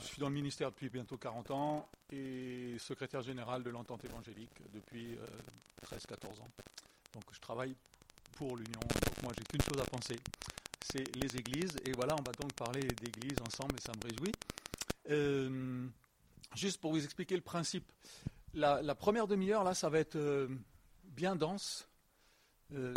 Je 0.00 0.06
suis 0.06 0.20
dans 0.20 0.28
le 0.28 0.34
ministère 0.34 0.70
depuis 0.70 0.88
bientôt 0.88 1.16
40 1.16 1.50
ans 1.50 1.88
et 2.12 2.76
secrétaire 2.78 3.22
général 3.22 3.62
de 3.62 3.70
l'entente 3.70 4.04
évangélique 4.04 4.62
depuis 4.72 5.16
13-14 5.84 6.40
ans. 6.40 6.48
Donc 7.14 7.24
je 7.32 7.40
travaille 7.40 7.74
pour 8.32 8.56
l'Union. 8.56 8.80
Donc 8.80 9.22
moi 9.22 9.32
j'ai 9.36 9.44
qu'une 9.44 9.62
chose 9.62 9.80
à 9.80 9.84
penser, 9.84 10.16
c'est 10.90 11.16
les 11.16 11.36
églises. 11.36 11.76
Et 11.84 11.92
voilà, 11.92 12.14
on 12.14 12.22
va 12.22 12.32
donc 12.32 12.52
parler 12.52 12.82
d'églises 12.82 13.38
ensemble 13.46 13.74
et 13.76 13.80
ça 13.80 13.92
me 13.96 14.08
réjouit. 14.08 14.32
Euh, 15.10 15.86
juste 16.54 16.80
pour 16.80 16.92
vous 16.92 17.02
expliquer 17.02 17.34
le 17.34 17.42
principe. 17.42 17.90
La, 18.54 18.94
première 18.94 19.26
demi-heure, 19.26 19.64
là, 19.64 19.74
ça 19.74 19.88
va 19.88 19.98
être 19.98 20.16
euh, 20.16 20.48
bien 21.04 21.36
dense. 21.36 21.88
Euh, 22.74 22.94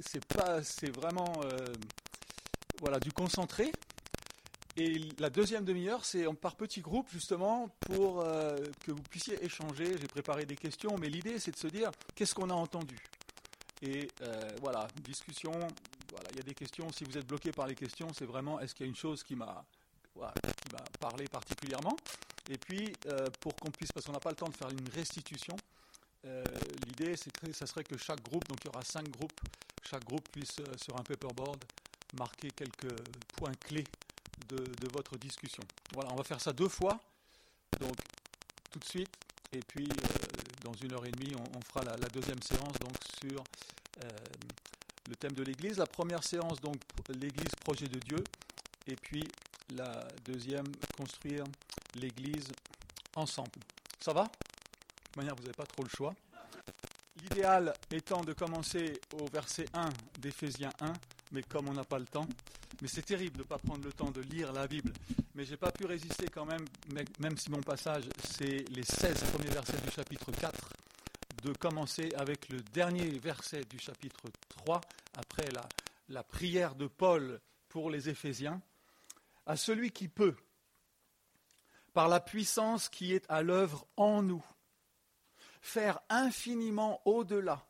c'est 0.00 0.24
pas, 0.26 0.62
c'est 0.62 0.94
vraiment 0.94 1.32
voilà, 2.80 3.00
du 3.00 3.12
concentré. 3.12 3.72
Et 4.78 5.08
la 5.18 5.30
deuxième 5.30 5.64
demi-heure, 5.64 6.04
c'est 6.04 6.24
par 6.34 6.54
petits 6.54 6.82
groupes, 6.82 7.08
justement, 7.10 7.68
pour 7.80 8.22
que 8.22 8.92
vous 8.92 9.02
puissiez 9.10 9.42
échanger. 9.42 9.96
J'ai 9.98 10.06
préparé 10.06 10.44
des 10.44 10.56
questions, 10.56 10.96
mais 11.00 11.08
l'idée, 11.08 11.38
c'est 11.38 11.52
de 11.52 11.56
se 11.56 11.68
dire 11.68 11.90
qu'est-ce 12.14 12.34
qu'on 12.34 12.50
a 12.50 12.54
entendu? 12.54 12.98
Et 13.82 14.08
euh, 14.22 14.50
voilà, 14.60 14.86
discussion. 15.04 15.52
Voilà, 15.52 16.28
il 16.30 16.36
y 16.36 16.40
a 16.40 16.42
des 16.42 16.54
questions. 16.54 16.90
Si 16.92 17.04
vous 17.04 17.16
êtes 17.18 17.26
bloqué 17.26 17.52
par 17.52 17.66
les 17.66 17.74
questions, 17.74 18.08
c'est 18.14 18.24
vraiment 18.24 18.58
est-ce 18.60 18.74
qu'il 18.74 18.86
y 18.86 18.88
a 18.88 18.90
une 18.90 18.96
chose 18.96 19.22
qui 19.22 19.34
m'a 19.34 19.64
parlé 21.00 21.26
particulièrement? 21.26 21.96
Et 22.48 22.56
puis, 22.58 22.92
euh, 23.06 23.26
pour 23.40 23.54
qu'on 23.56 23.70
puisse, 23.70 23.92
parce 23.92 24.06
qu'on 24.06 24.12
n'a 24.12 24.20
pas 24.20 24.30
le 24.30 24.36
temps 24.36 24.48
de 24.48 24.56
faire 24.56 24.70
une 24.70 24.88
restitution, 24.94 25.56
euh, 26.24 26.44
l'idée, 26.86 27.16
c'est 27.16 27.32
que 27.32 27.52
ça 27.52 27.66
serait 27.66 27.84
que 27.84 27.98
chaque 27.98 28.22
groupe, 28.22 28.46
donc 28.48 28.58
il 28.64 28.68
y 28.68 28.68
aura 28.68 28.82
cinq 28.82 29.08
groupes, 29.10 29.40
chaque 29.82 30.04
groupe 30.04 30.26
puisse 30.30 30.56
sur 30.82 30.98
un 30.98 31.02
paperboard 31.02 31.62
marquer 32.18 32.50
quelques 32.50 32.96
points 33.36 33.52
clés 33.60 33.84
de, 34.48 34.88
votre 34.92 35.16
discussion. 35.18 35.62
Voilà, 35.94 36.10
on 36.12 36.16
va 36.16 36.24
faire 36.24 36.40
ça 36.40 36.52
deux 36.52 36.68
fois. 36.68 36.98
Donc, 37.80 37.96
tout 38.70 38.78
de 38.78 38.84
suite, 38.84 39.10
et 39.52 39.60
puis, 39.60 39.88
euh, 39.88 40.16
dans 40.64 40.72
une 40.72 40.92
heure 40.92 41.04
et 41.06 41.10
demie, 41.10 41.34
on, 41.34 41.60
fera 41.60 41.84
la, 41.84 42.08
deuxième 42.08 42.42
séance 42.42 42.74
donc, 42.80 42.96
sur 43.20 43.42
euh, 44.04 44.08
le 45.08 45.16
thème 45.16 45.32
de 45.32 45.42
l'Église. 45.42 45.78
La 45.78 45.86
première 45.86 46.22
séance, 46.22 46.60
donc, 46.60 46.76
l'Église, 47.08 47.54
projet 47.64 47.86
de 47.86 47.98
Dieu. 47.98 48.22
Et 48.86 48.96
puis, 48.96 49.24
la 49.74 50.06
deuxième, 50.24 50.66
construire 50.96 51.44
l'Église 51.94 52.48
ensemble. 53.16 53.60
Ça 54.00 54.12
va? 54.12 54.24
De 54.24 55.20
manière, 55.20 55.34
vous 55.34 55.42
n'avez 55.42 55.54
pas 55.54 55.66
trop 55.66 55.82
le 55.82 55.88
choix. 55.88 56.14
L'idéal 57.22 57.72
étant 57.90 58.20
de 58.20 58.32
commencer 58.34 59.00
au 59.14 59.26
verset 59.26 59.66
1 59.72 59.88
d'Éphésiens 60.20 60.72
1, 60.80 60.92
mais 61.32 61.42
comme 61.42 61.68
on 61.68 61.72
n'a 61.72 61.84
pas 61.84 61.98
le 61.98 62.04
temps, 62.04 62.28
mais 62.82 62.88
c'est 62.88 63.02
terrible 63.02 63.36
de 63.36 63.42
ne 63.42 63.48
pas 63.48 63.58
prendre 63.58 63.84
le 63.84 63.92
temps 63.92 64.10
de 64.10 64.20
lire 64.20 64.52
la 64.52 64.66
Bible. 64.66 64.92
Mais 65.34 65.44
je 65.44 65.52
n'ai 65.52 65.56
pas 65.56 65.72
pu 65.72 65.86
résister 65.86 66.26
quand 66.28 66.44
même, 66.44 66.64
même 67.18 67.36
si 67.36 67.50
mon 67.50 67.60
passage, 67.60 68.04
c'est 68.22 68.68
les 68.70 68.82
16 68.82 69.24
premiers 69.32 69.50
versets 69.50 69.80
du 69.80 69.90
chapitre 69.90 70.30
4, 70.32 70.72
de 71.42 71.52
commencer 71.52 72.12
avec 72.16 72.48
le 72.48 72.60
dernier 72.60 73.06
verset 73.18 73.62
du 73.64 73.78
chapitre 73.78 74.24
3, 74.48 74.80
après 75.16 75.48
la, 75.52 75.66
la 76.08 76.22
prière 76.22 76.74
de 76.74 76.86
Paul 76.86 77.40
pour 77.68 77.90
les 77.90 78.08
Éphésiens, 78.08 78.60
à 79.46 79.56
celui 79.56 79.90
qui 79.90 80.08
peut, 80.08 80.36
par 81.92 82.08
la 82.08 82.20
puissance 82.20 82.88
qui 82.88 83.14
est 83.14 83.24
à 83.30 83.42
l'œuvre 83.42 83.86
en 83.96 84.22
nous, 84.22 84.44
faire 85.60 86.00
infiniment 86.08 87.00
au-delà 87.04 87.66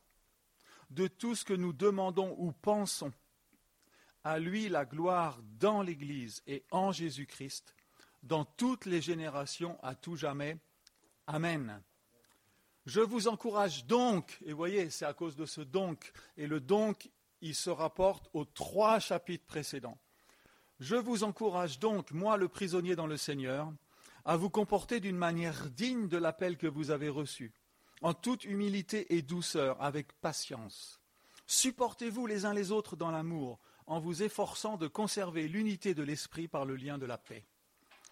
de 0.91 1.07
tout 1.07 1.35
ce 1.35 1.45
que 1.45 1.55
nous 1.55 1.73
demandons 1.73 2.35
ou 2.39 2.53
pensons 2.53 3.13
à 4.27 4.41
lui 4.41 4.69
la 4.69 4.85
gloire 4.85 5.39
dans 5.61 5.83
l'Église 5.83 6.43
et 6.49 6.65
en 6.73 6.91
Jésus-Christ, 6.91 7.77
dans 8.25 8.45
toutes 8.45 8.85
les 8.85 9.01
générations, 9.01 9.79
à 9.85 9.95
tout 9.95 10.17
jamais. 10.17 10.59
Amen. 11.29 11.81
Je 12.87 13.01
vous 13.01 13.29
encourage 13.29 13.87
donc, 13.87 14.37
et 14.45 14.53
voyez, 14.53 14.91
c'est 14.91 15.05
à 15.05 15.15
cause 15.15 15.37
de 15.37 15.47
ce 15.47 15.61
donc, 15.61 16.13
et 16.37 16.49
le 16.49 16.59
donc, 16.59 17.09
il 17.41 17.55
se 17.55 17.71
rapporte 17.71 18.29
aux 18.33 18.45
trois 18.45 18.99
chapitres 18.99 19.47
précédents. 19.47 19.97
Je 20.81 20.97
vous 20.97 21.23
encourage 21.23 21.79
donc, 21.79 22.11
moi 22.11 22.37
le 22.37 22.49
prisonnier 22.49 22.97
dans 22.97 23.07
le 23.07 23.17
Seigneur, 23.17 23.73
à 24.25 24.37
vous 24.37 24.51
comporter 24.51 24.99
d'une 24.99 25.17
manière 25.17 25.71
digne 25.71 26.09
de 26.09 26.17
l'appel 26.17 26.57
que 26.57 26.67
vous 26.67 26.91
avez 26.91 27.11
reçu, 27.11 27.53
en 28.03 28.13
toute 28.13 28.45
humilité 28.45 29.15
et 29.15 29.23
douceur, 29.23 29.81
avec 29.81 30.13
patience. 30.15 31.01
Supportez-vous 31.47 32.27
les 32.27 32.45
uns 32.45 32.55
les 32.55 32.73
autres 32.73 32.97
dans 32.97 33.13
l'amour, 33.13 33.61
en 33.87 34.01
vous 34.01 34.23
efforçant 34.23 34.77
de 34.77 34.89
conserver 34.89 35.49
l'unité 35.49 35.95
de 35.95 36.03
l'esprit 36.03 36.49
par 36.49 36.65
le 36.65 36.77
lien 36.77 36.99
de 36.99 37.07
la 37.07 37.19
paix. 37.19 37.45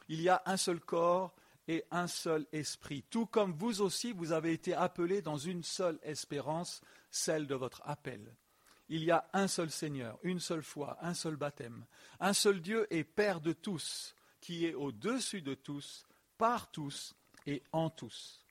Il 0.08 0.20
y 0.20 0.28
a 0.28 0.42
un 0.46 0.56
seul 0.56 0.80
corps 0.80 1.34
et 1.66 1.84
un 1.90 2.06
seul 2.06 2.46
esprit, 2.52 3.04
tout 3.10 3.26
comme 3.26 3.52
vous 3.52 3.80
aussi 3.80 4.12
vous 4.12 4.32
avez 4.32 4.52
été 4.52 4.74
appelés 4.74 5.22
dans 5.22 5.38
une 5.38 5.62
seule 5.62 5.98
espérance, 6.02 6.82
celle 7.10 7.46
de 7.46 7.54
votre 7.54 7.82
appel. 7.84 8.36
Il 8.88 9.02
y 9.02 9.10
a 9.10 9.26
un 9.32 9.48
seul 9.48 9.70
Seigneur, 9.70 10.18
une 10.22 10.40
seule 10.40 10.62
foi, 10.62 10.98
un 11.00 11.14
seul 11.14 11.36
baptême, 11.36 11.86
un 12.20 12.34
seul 12.34 12.60
Dieu 12.60 12.86
et 12.90 13.02
Père 13.02 13.40
de 13.40 13.52
tous, 13.52 14.14
qui 14.40 14.66
est 14.66 14.74
au-dessus 14.74 15.40
de 15.40 15.54
tous, 15.54 16.06
par 16.36 16.70
tous 16.70 17.14
et 17.46 17.62
en 17.72 17.88
tous. 17.88 18.44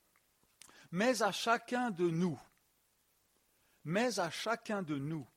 Mais 0.91 1.21
à 1.21 1.31
chacun 1.31 1.91
de 1.91 2.09
nous, 2.09 2.39
mais 3.83 4.19
à 4.19 4.31
chacun 4.31 4.81
de 4.81 4.97
nous, 4.97 5.27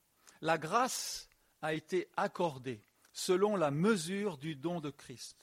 la 0.40 0.56
grâce 0.56 1.25
a 1.62 1.74
été 1.74 2.08
accordé 2.16 2.82
selon 3.12 3.56
la 3.56 3.70
mesure 3.70 4.38
du 4.38 4.56
don 4.56 4.80
de 4.80 4.90
Christ. 4.90 5.36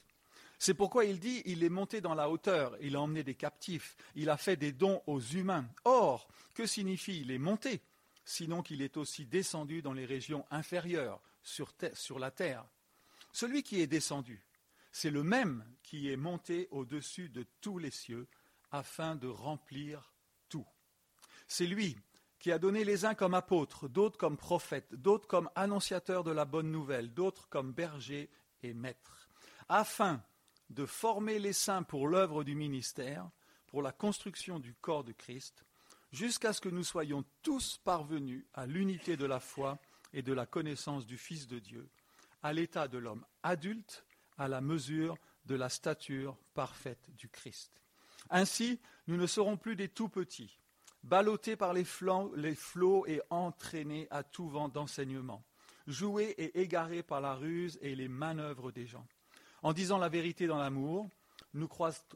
C'est 0.59 0.74
pourquoi 0.74 1.06
il 1.06 1.19
dit, 1.19 1.41
il 1.46 1.63
est 1.63 1.69
monté 1.69 2.00
dans 2.00 2.13
la 2.13 2.29
hauteur, 2.29 2.78
il 2.79 2.96
a 2.96 3.01
emmené 3.01 3.24
des 3.24 3.35
captifs, 3.35 3.97
il 4.16 4.29
a 4.29 4.38
fait 4.38 4.56
des 4.56 4.72
dons 4.72 5.02
aux 5.07 5.19
humains. 5.19 5.68
Or, 5.84 6.28
que 6.53 6.66
signifie 6.66 7.22
il 7.22 7.31
est 7.31 7.38
monté 7.38 7.81
Sinon 8.25 8.62
qu'il 8.62 8.81
est 8.81 8.96
aussi 8.97 9.25
descendu 9.25 9.81
dans 9.81 9.94
les 9.94 10.06
régions 10.06 10.46
inférieures, 10.50 11.22
sur, 11.44 11.73
sur 11.94 12.19
la 12.19 12.31
terre? 12.31 12.66
Celui 13.34 13.63
qui 13.63 13.81
est 13.81 13.88
descendu, 13.88 14.46
c'est 14.91 15.09
le 15.09 15.23
même 15.23 15.66
qui 15.81 16.09
est 16.09 16.18
monté 16.18 16.68
au-dessus 16.72 17.29
de 17.29 17.46
tous 17.59 17.79
les 17.79 17.91
cieux, 17.91 18.28
afin 18.72 19.16
de 19.16 19.28
remplir 19.28 20.13
tout. 20.50 20.66
C'est 21.47 21.68
lui 21.68 21.97
qui 22.44 22.52
a 22.52 22.59
donné 22.59 22.84
les 22.84 23.06
uns 23.06 23.16
comme 23.16 23.36
apôtres, 23.36 23.88
d'autres 23.88 24.18
comme 24.18 24.36
prophètes, 24.36 24.94
d'autres 24.96 25.30
comme 25.30 25.50
annonciateurs 25.56 26.26
de 26.26 26.31
la 26.31 26.44
bonne 26.44 26.74
nouvelle, 26.74 27.14
d'autres 27.14 27.48
comme 27.48 27.72
bergers 27.72 28.30
et 28.64 28.74
maîtres, 28.74 29.30
afin 29.70 30.22
de 30.70 30.86
former 30.86 31.40
les 31.40 31.53
saints 31.53 31.84
pour 31.84 32.06
l'œuvre 32.06 32.44
du 32.44 32.53
ministère, 32.53 33.30
pour 33.68 33.82
la 33.82 33.94
construction 33.94 34.59
du 34.59 34.74
corps 34.74 35.06
de 35.06 35.14
Christ, 35.14 35.64
jusqu'à 36.12 36.52
ce 36.52 36.59
que 36.59 36.68
nous 36.68 36.84
soyons 36.84 37.24
tous 37.44 37.78
parvenus 37.78 38.44
à 38.53 38.66
l'unité 38.66 39.16
de 39.16 39.26
la 39.26 39.40
foi 39.40 39.80
et 40.12 40.22
de 40.22 40.34
la 40.34 40.46
connaissance 40.46 41.06
du 41.06 41.18
Fils 41.18 41.48
de 41.48 41.59
Dieu, 41.59 41.90
à 42.42 42.52
l'état 42.52 42.90
de 42.90 42.98
l'homme 42.98 43.26
adulte, 43.44 44.03
à 44.38 44.50
la 44.50 44.59
mesure 44.59 45.16
de 45.46 45.56
la 45.56 45.70
stature 45.70 46.36
parfaite 46.53 47.09
du 47.16 47.30
Christ. 47.30 47.82
Ainsi, 48.30 48.82
nous 49.08 49.16
ne 49.16 49.28
serons 49.28 49.56
plus 49.56 49.78
des 49.78 49.88
tout 49.88 50.09
petits, 50.09 50.59
ballottés 51.03 51.56
par 51.56 51.74
les, 51.74 51.84
flots 51.84 53.06
et 53.08 53.22
entraînés 53.30 54.08
à 54.09 54.24
tout 54.24 54.47
vent 54.47 54.69
d'enseignement, 54.69 55.44
joués 55.86 56.34
et 56.38 56.62
égarés 56.62 57.03
par 57.03 57.22
la 57.22 57.36
ruse 57.36 57.78
et 57.81 57.96
les 57.96 58.08
manœuvres 58.08 58.72
des 58.72 58.88
gens. 58.88 59.06
En 59.62 59.74
disant 59.74 59.97
la 59.97 60.09
vérité 60.09 60.47
dans 60.47 60.58
l'amour, 60.58 61.09
nous, 61.53 61.69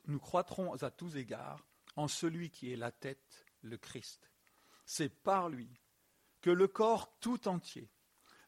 nous 0.07 0.19
croîtrons 0.19 0.73
à 0.73 0.91
tous 0.91 1.15
égards 1.17 1.59
en 1.95 2.07
celui 2.07 2.49
qui 2.49 2.71
est 2.71 2.77
la 2.77 2.91
tête, 2.91 3.45
le 3.61 3.77
Christ. 3.77 4.31
C'est 4.85 5.09
par 5.09 5.49
lui 5.49 5.69
que 6.41 6.49
le 6.49 6.67
corps 6.67 7.19
tout 7.19 7.47
entier, 7.47 7.89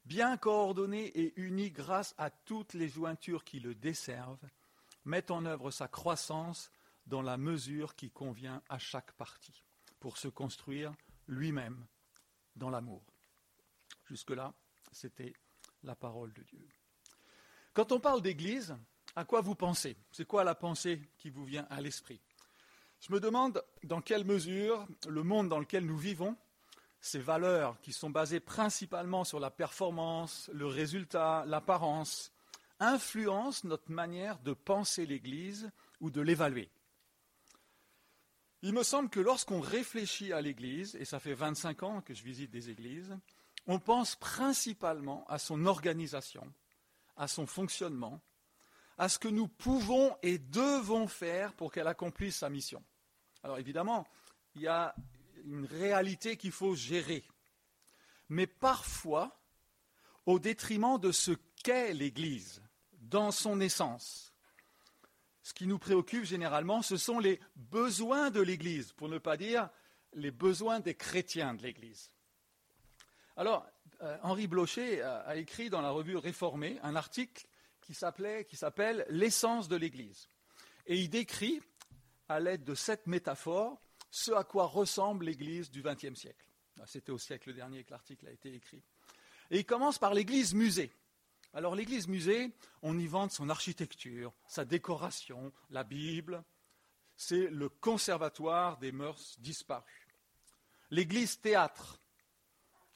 bien 0.06 0.38
coordonné 0.38 1.06
et 1.08 1.40
uni 1.40 1.70
grâce 1.72 2.16
à 2.18 2.30
toutes 2.30 2.74
les 2.74 2.88
jointures 2.88 3.44
qui 3.44 3.60
le 3.60 3.76
desservent, 3.76 4.48
met 5.04 5.32
en 5.32 5.46
œuvre 5.46 5.72
sa 5.72 5.88
croissance 5.88 6.72
dans 7.08 7.22
la 7.22 7.38
mesure 7.38 7.96
qui 7.96 8.12
convient 8.12 8.62
à 8.70 8.78
chaque 8.78 9.12
partie 9.14 9.64
pour 10.00 10.18
se 10.18 10.28
construire 10.28 10.94
lui-même 11.28 11.86
dans 12.56 12.70
l'amour. 12.70 13.04
Jusque-là, 14.06 14.54
c'était 14.92 15.34
la 15.84 15.96
parole 15.96 16.34
de 16.34 16.44
Dieu. 16.44 16.68
Quand 17.74 17.92
on 17.92 18.00
parle 18.00 18.22
d'Église, 18.22 18.76
à 19.16 19.26
quoi 19.26 19.42
vous 19.42 19.56
pensez? 19.56 19.96
C'est 20.12 20.26
quoi 20.26 20.44
la 20.44 20.56
pensée 20.56 21.02
qui 21.18 21.30
vous 21.30 21.46
vient 21.46 21.68
à 21.70 21.82
l'esprit? 21.82 22.20
Je 23.00 23.14
me 23.14 23.20
demande 23.20 23.64
dans 23.84 24.02
quelle 24.02 24.26
mesure 24.26 24.86
le 25.08 25.24
monde 25.24 25.48
dans 25.48 25.60
lequel 25.60 25.86
nous 25.86 25.98
vivons, 25.98 26.36
ces 27.00 27.20
valeurs 27.20 27.80
qui 27.82 27.94
sont 27.94 28.10
basées 28.10 28.42
principalement 28.42 29.24
sur 29.24 29.40
la 29.40 29.52
performance, 29.52 30.50
le 30.54 30.66
résultat, 30.66 31.46
l'apparence, 31.48 32.34
influencent 32.80 33.68
notre 33.68 33.92
manière 33.92 34.40
de 34.40 34.54
penser 34.54 35.06
l'Église 35.06 35.72
ou 36.02 36.10
de 36.10 36.22
l'évaluer. 36.22 36.70
Il 38.62 38.74
me 38.74 38.84
semble 38.84 39.10
que 39.10 39.20
lorsqu'on 39.20 39.62
réfléchit 39.62 40.34
à 40.34 40.42
l'Église, 40.42 40.96
et 41.00 41.06
ça 41.06 41.20
fait 41.20 41.34
25 41.34 41.84
ans 41.84 42.02
que 42.02 42.14
je 42.14 42.24
visite 42.24 42.52
des 42.52 42.70
églises, 42.70 43.18
on 43.68 43.80
pense 43.80 44.16
principalement 44.16 45.26
à 45.28 45.40
son 45.40 45.66
organisation, 45.66 46.52
à 47.16 47.28
son 47.28 47.46
fonctionnement, 47.46 48.22
à 48.98 49.08
ce 49.08 49.18
que 49.18 49.30
nous 49.30 49.48
pouvons 49.48 50.18
et 50.22 50.38
devons 50.38 51.08
faire 51.08 51.54
pour 51.54 51.72
qu'elle 51.72 51.88
accomplisse 51.88 52.38
sa 52.38 52.50
mission. 52.50 52.84
Alors 53.44 53.60
évidemment, 53.60 54.06
il 54.56 54.64
y 54.64 54.68
a 54.68 54.94
une 55.46 55.66
réalité 55.66 56.36
qu'il 56.36 56.52
faut 56.52 56.76
gérer, 56.76 57.24
mais 58.28 58.48
parfois 58.48 59.40
au 60.26 60.38
détriment 60.38 61.00
de 61.00 61.14
ce 61.14 61.32
qu'est 61.64 61.94
l'Église 61.94 62.62
dans 62.92 63.32
son 63.32 63.62
essence. 63.62 64.29
Ce 65.44 65.54
qui 65.54 65.68
nous 65.68 65.80
préoccupe 65.80 66.26
généralement, 66.26 66.82
ce 66.82 66.98
sont 66.98 67.20
les 67.20 67.40
besoins 67.56 68.30
de 68.30 68.42
l'Église, 68.42 68.92
pour 68.94 69.10
ne 69.10 69.18
pas 69.18 69.38
dire 69.38 69.70
les 70.14 70.32
besoins 70.32 70.80
des 70.80 70.96
chrétiens 70.96 71.54
de 71.54 71.64
l'Église. 71.64 72.12
Alors, 73.38 73.66
euh, 74.02 74.18
Henri 74.24 74.48
Blocher 74.48 75.02
a, 75.02 75.36
écrit 75.38 75.70
dans 75.70 75.82
la 75.82 75.92
revue 75.92 76.18
Réformée 76.18 76.78
un 76.84 76.96
article 76.96 77.48
qui 77.82 77.94
s'appelle 77.94 79.06
L'essence 79.10 79.68
de 79.68 79.76
l'Église. 79.76 80.28
Et 80.86 80.98
il 80.98 81.10
décrit, 81.10 81.62
à 82.28 82.40
l'aide 82.40 82.64
de 82.64 82.76
cette 82.76 83.08
métaphore, 83.08 83.82
ce 84.12 84.32
à 84.32 84.44
quoi 84.44 84.66
ressemble 84.66 85.26
l'Église 85.26 85.70
du 85.72 85.82
XXe 85.82 86.16
siècle. 86.16 86.46
C'était 86.86 87.12
au 87.12 87.18
siècle 87.18 87.54
dernier 87.54 87.84
que 87.84 87.92
l'article 87.92 88.28
a 88.28 88.32
été 88.32 88.54
écrit. 88.54 88.82
Et 89.52 89.60
il 89.60 89.66
commence 89.66 89.98
par 89.98 90.14
l'Église 90.14 90.54
musée. 90.54 90.92
Alors 91.54 91.76
l'Église 91.76 92.08
musée, 92.08 92.54
on 92.82 92.98
y 92.98 93.08
vante 93.08 93.32
son 93.32 93.50
architecture, 93.50 94.34
sa 94.48 94.66
décoration, 94.66 95.52
la 95.72 95.84
Bible. 95.84 96.44
C'est 97.16 97.50
le 97.50 97.70
conservatoire 97.70 98.78
des 98.78 98.92
mœurs 98.92 99.36
disparues. 99.40 100.08
L'Église 100.92 101.42
théâtre, 101.42 102.00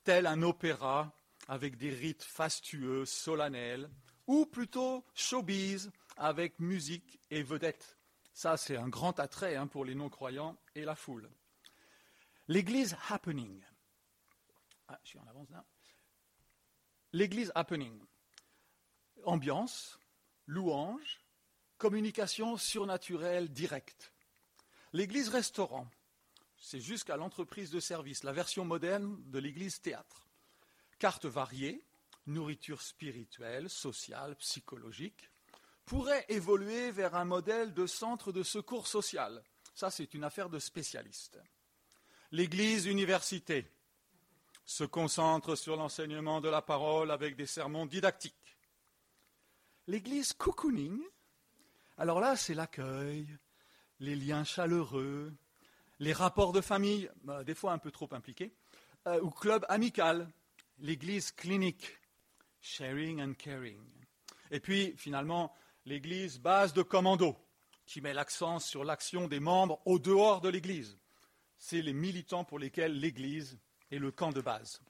tel 0.04 0.28
un 0.28 0.42
opéra 0.44 1.12
avec 1.48 1.78
des 1.78 1.90
rites 1.90 2.24
fastueux, 2.24 3.06
solennels, 3.06 3.90
ou 4.28 4.46
plutôt 4.46 5.04
showbiz 5.14 5.92
avec 6.16 6.60
musique 6.60 7.20
et 7.30 7.44
vedettes. 7.44 7.98
Ça, 8.34 8.58
c'est 8.58 8.78
un 8.78 8.88
grand 8.88 9.20
attrait 9.20 9.56
hein, 9.56 9.68
pour 9.68 9.86
les 9.86 9.96
non-croyants 9.96 10.58
et 10.76 10.86
la 10.86 10.96
foule. 10.96 11.30
L'église 12.48 12.96
happening. 13.10 13.62
Ah, 14.88 15.00
je 15.04 15.10
suis 15.10 15.20
en 15.20 15.28
avance 15.28 15.50
là. 15.50 15.64
L'église 17.12 17.52
happening. 17.56 18.00
Ambiance, 19.26 20.00
louange, 20.48 21.22
communication 21.78 22.58
surnaturelle 22.58 23.50
directe. 23.52 24.14
L'église 24.94 25.30
restaurant 25.30 25.90
c'est 26.64 26.80
jusqu'à 26.80 27.18
l'entreprise 27.18 27.72
de 27.72 27.82
service, 27.82 28.24
la 28.24 28.32
version 28.32 28.64
moderne 28.64 29.22
de 29.26 29.38
l'église 29.38 29.82
théâtre. 29.82 30.30
Cartes 30.98 31.26
variées, 31.26 31.86
nourriture 32.26 32.82
spirituelle, 32.82 33.70
sociale, 33.70 34.38
psychologique, 34.38 35.30
pourrait 35.84 36.26
évoluer 36.30 36.92
vers 36.92 37.16
un 37.16 37.26
modèle 37.26 37.74
de 37.74 37.86
centre 37.86 38.32
de 38.32 38.44
secours 38.44 38.88
social. 38.88 39.44
Ça, 39.76 39.92
c'est 39.92 40.14
une 40.14 40.24
affaire 40.24 40.50
de 40.50 40.58
spécialistes. 40.58 41.38
L'église 42.32 42.86
université 42.86 43.70
se 44.64 44.86
concentre 44.86 45.56
sur 45.56 45.76
l'enseignement 45.76 46.40
de 46.40 46.48
la 46.48 46.62
parole 46.62 47.12
avec 47.12 47.36
des 47.36 47.46
sermons 47.46 47.86
didactiques. 47.86 48.34
L'église 49.88 50.32
cocooning, 50.34 51.02
alors 51.98 52.22
là, 52.22 52.36
c'est 52.38 52.54
l'accueil, 52.54 53.28
les 54.00 54.16
liens 54.16 54.44
chaleureux, 54.44 55.34
les 56.00 56.14
rapports 56.14 56.54
de 56.54 56.62
famille, 56.62 57.10
bah, 57.24 57.44
des 57.44 57.54
fois 57.54 57.74
un 57.74 57.78
peu 57.78 57.92
trop 57.92 58.08
impliqués, 58.14 58.54
euh, 59.08 59.20
ou 59.22 59.30
club 59.30 59.66
amical, 59.70 60.30
l'église 60.80 61.32
clinique, 61.32 62.00
sharing 62.62 63.22
and 63.22 63.34
caring. 63.34 63.84
Et 64.52 64.60
puis, 64.60 64.94
finalement, 64.98 65.54
l'église 65.86 66.40
base 66.40 66.74
de 66.74 66.82
commando, 66.82 67.38
qui 67.86 68.00
met 68.00 68.14
l'accent 68.14 68.60
sur 68.60 68.84
l'action 68.84 69.28
des 69.28 69.40
membres 69.40 69.82
au 69.86 70.00
dehors 70.00 70.42
de 70.42 70.50
l'église. 70.50 70.98
C'est 71.58 71.82
les 71.82 71.94
militants 71.94 72.46
pour 72.46 72.60
lesquels 72.60 73.00
l'église 73.00 73.60
est 73.92 74.00
le 74.00 74.12
camp 74.12 74.32
de 74.32 74.42
base. 74.42 74.82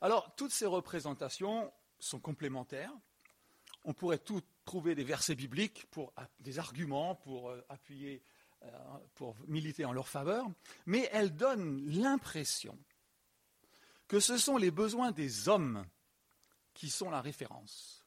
Alors, 0.00 0.34
toutes 0.34 0.52
ces 0.52 0.66
représentations 0.66 1.70
sont 1.98 2.20
complémentaires. 2.20 2.92
On 3.84 3.94
pourrait 3.94 4.18
tout 4.18 4.42
trouver 4.64 4.94
des 4.94 5.04
versets 5.04 5.34
bibliques 5.34 5.86
pour 5.90 6.12
des 6.40 6.58
arguments 6.58 7.14
pour 7.14 7.50
euh, 7.50 7.64
appuyer 7.68 8.22
euh, 8.62 8.68
pour 9.14 9.36
militer 9.48 9.86
en 9.86 9.92
leur 9.92 10.06
faveur, 10.06 10.46
mais 10.84 11.08
elle 11.12 11.34
donne 11.34 11.82
l'impression 11.86 12.78
que 14.06 14.20
ce 14.20 14.36
sont 14.36 14.58
les 14.58 14.70
besoins 14.70 15.12
des 15.12 15.48
hommes 15.48 15.86
qui 16.74 16.90
sont 16.90 17.08
la 17.08 17.22
référence. 17.22 18.04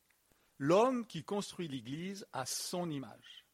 L'homme 0.60 1.08
qui 1.08 1.24
construit 1.24 1.68
l'Église 1.68 2.28
à 2.34 2.46
son 2.46 2.92
image. 2.92 3.48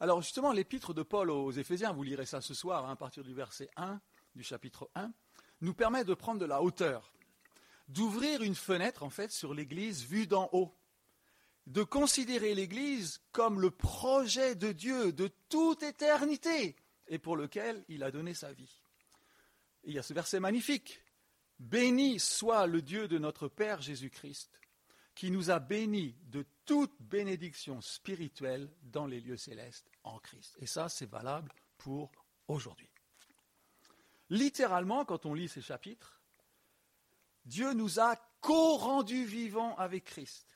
Alors 0.00 0.22
justement, 0.22 0.52
l'épître 0.52 0.94
de 0.94 1.02
Paul 1.02 1.30
aux 1.30 1.50
Éphésiens, 1.50 1.92
vous 1.92 2.04
lirez 2.04 2.24
ça 2.24 2.40
ce 2.40 2.54
soir 2.54 2.86
hein, 2.86 2.92
à 2.92 2.96
partir 2.96 3.22
du 3.22 3.34
verset 3.34 3.68
1 3.76 4.00
du 4.34 4.42
chapitre 4.42 4.88
1, 4.94 5.12
nous 5.60 5.74
permet 5.74 6.04
de 6.04 6.14
prendre 6.14 6.40
de 6.40 6.46
la 6.46 6.62
hauteur, 6.62 7.12
d'ouvrir 7.88 8.42
une 8.42 8.54
fenêtre 8.54 9.02
en 9.02 9.10
fait 9.10 9.30
sur 9.30 9.52
l'Église 9.52 10.04
vue 10.04 10.26
d'en 10.26 10.48
haut 10.52 10.74
de 11.68 11.82
considérer 11.82 12.54
l'Église 12.54 13.20
comme 13.30 13.60
le 13.60 13.70
projet 13.70 14.54
de 14.54 14.72
Dieu 14.72 15.12
de 15.12 15.28
toute 15.50 15.82
éternité 15.82 16.76
et 17.08 17.18
pour 17.18 17.36
lequel 17.36 17.84
il 17.88 18.02
a 18.02 18.10
donné 18.10 18.32
sa 18.32 18.52
vie. 18.52 18.82
il 19.84 19.92
y 19.94 19.98
a 19.98 20.02
ce 20.02 20.14
verset 20.14 20.40
magnifique. 20.40 21.02
Béni 21.58 22.18
soit 22.20 22.66
le 22.66 22.80
Dieu 22.80 23.06
de 23.06 23.18
notre 23.18 23.48
Père 23.48 23.82
Jésus-Christ, 23.82 24.58
qui 25.14 25.30
nous 25.30 25.50
a 25.50 25.58
bénis 25.58 26.16
de 26.26 26.46
toute 26.64 26.94
bénédiction 27.00 27.80
spirituelle 27.80 28.70
dans 28.82 29.06
les 29.06 29.20
lieux 29.20 29.36
célestes 29.36 29.90
en 30.04 30.18
Christ. 30.20 30.56
Et 30.60 30.66
ça, 30.66 30.88
c'est 30.88 31.10
valable 31.10 31.52
pour 31.76 32.12
aujourd'hui. 32.46 32.88
Littéralement, 34.30 35.04
quand 35.04 35.26
on 35.26 35.34
lit 35.34 35.48
ces 35.48 35.62
chapitres, 35.62 36.22
Dieu 37.44 37.72
nous 37.74 38.00
a 38.00 38.16
co-rendus 38.40 39.24
vivants 39.24 39.74
avec 39.76 40.04
Christ. 40.04 40.46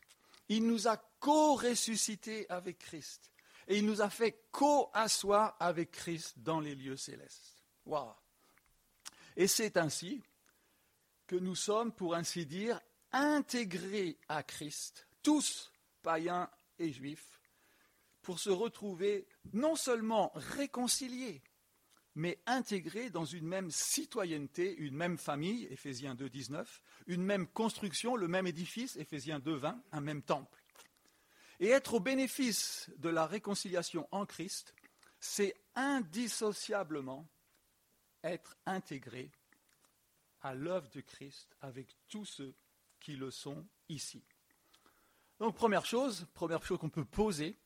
Il 0.55 0.67
nous 0.67 0.87
a 0.87 0.99
co-ressuscités 1.19 2.45
avec 2.51 2.79
Christ. 2.79 3.33
Et 3.69 3.79
il 3.79 3.87
nous 3.87 4.03
a 4.03 4.11
fait 4.11 4.49
co-asseoir 4.51 5.57
avec 5.59 5.93
Christ 5.93 6.35
dans 6.37 6.61
les 6.61 6.75
lieux 6.75 6.99
célestes. 6.99 7.65
Et 9.35 9.47
c'est 9.47 9.79
ainsi 9.79 10.23
que 11.27 11.37
nous 11.37 11.55
sommes, 11.55 11.91
pour 11.91 12.15
ainsi 12.15 12.45
dire, 12.45 12.79
intégrés 13.13 14.19
à 14.29 14.43
Christ, 14.43 15.07
tous 15.23 15.73
païens 16.03 16.51
et 16.79 16.93
juifs, 16.93 17.41
pour 18.21 18.39
se 18.39 18.51
retrouver 18.51 19.27
non 19.55 19.75
seulement 19.75 20.33
réconciliés, 20.35 21.43
mais 22.15 22.39
intégrés 22.47 23.11
dans 23.11 23.25
une 23.25 23.47
même 23.47 23.71
citoyenneté, 23.71 24.75
une 24.77 24.95
même 24.95 25.17
famille, 25.17 25.67
Éphésiens 25.71 26.15
2, 26.15 26.29
19, 26.29 26.83
une 27.07 27.23
même 27.23 27.47
construction, 27.47 28.17
le 28.17 28.29
même 28.29 28.47
édifice, 28.47 28.97
Éphésiens 28.97 29.39
2, 29.39 29.55
20, 29.55 29.83
un 29.93 30.01
même 30.01 30.23
temple. 30.23 30.63
Et 31.61 31.69
être 31.69 31.95
au 31.95 32.01
bénéfice 32.01 32.91
de 32.99 33.09
la 33.09 33.27
réconciliation 33.27 34.09
en 34.11 34.27
Christ, 34.27 34.75
c'est 35.21 35.55
indissociablement 35.75 37.29
être 38.25 38.57
intégré 38.67 39.31
à 40.43 40.55
l'œuvre 40.55 40.91
de 40.91 41.01
Christ 41.01 41.57
avec 41.61 41.97
tous 42.09 42.25
ceux 42.25 42.55
qui 43.01 43.17
le 43.17 43.31
sont 43.31 43.67
ici. 43.89 44.25
Donc 45.39 45.57
première 45.57 45.87
chose, 45.87 46.27
première 46.35 46.65
chose 46.65 46.79
qu'on 46.79 46.91
peut 46.91 47.05
poser, 47.05 47.59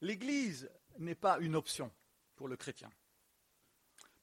l'Église 0.00 0.70
n'est 0.98 1.14
pas 1.14 1.38
une 1.40 1.56
option 1.56 1.92
pour 2.36 2.48
le 2.48 2.56
chrétien. 2.56 2.90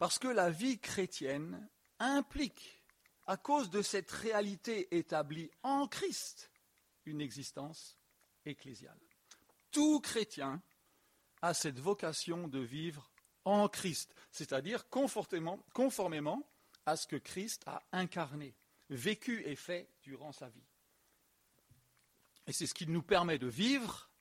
Parce 0.04 0.20
que 0.20 0.28
la 0.28 0.50
vie 0.50 0.82
chrétienne 0.82 1.66
implique, 1.98 2.84
à 3.26 3.38
cause 3.38 3.70
de 3.70 3.82
cette 3.82 4.12
réalité 4.12 4.98
établie 4.98 5.50
en 5.64 5.88
Christ, 5.88 6.52
une 7.06 7.22
existence 7.22 7.98
ecclésiale. 8.44 9.00
Tout 9.72 10.02
chrétien 10.02 10.62
a 11.42 11.54
cette 11.54 11.80
vocation 11.80 12.50
de 12.50 12.60
vivre 12.60 13.10
en 13.46 13.70
Christ, 13.70 14.14
c'est-à-dire 14.30 14.90
conformément, 14.90 16.50
à 16.86 16.98
ce 16.98 17.08
que 17.08 17.16
Christ 17.16 17.64
a 17.66 17.82
incarné, 17.94 18.58
vécu 18.90 19.42
et 19.46 19.56
fait 19.56 19.90
durant 20.02 20.34
sa 20.34 20.50
vie. 20.50 20.68
Et 22.46 22.52
c'est 22.52 22.68
ce 22.68 22.74
qui 22.74 22.88
nous 22.88 23.04
permet 23.04 23.40
de 23.40 23.48
vivre 23.48 24.12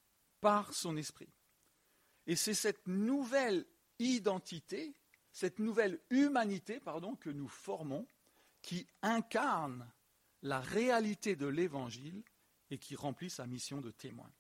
par 0.41 0.73
son 0.75 0.97
esprit. 0.97 1.33
Et 2.29 2.37
c'est 2.37 2.55
cette 2.55 2.87
nouvelle 2.87 3.67
identité 3.99 4.95
cette 5.33 5.59
nouvelle 5.59 5.99
humanité 6.11 6.81
que 7.21 7.31
nous 7.31 7.49
formons, 7.49 8.07
qui 8.61 8.87
incarne 9.03 9.91
la 10.43 10.61
réalité 10.61 11.37
de 11.37 11.47
l'Évangile 11.47 12.23
et 12.71 12.79
qui 12.79 12.95
remplit 12.95 13.31
sa 13.31 13.47
mission 13.47 13.81
de 13.81 13.91
témoin. 13.91 14.31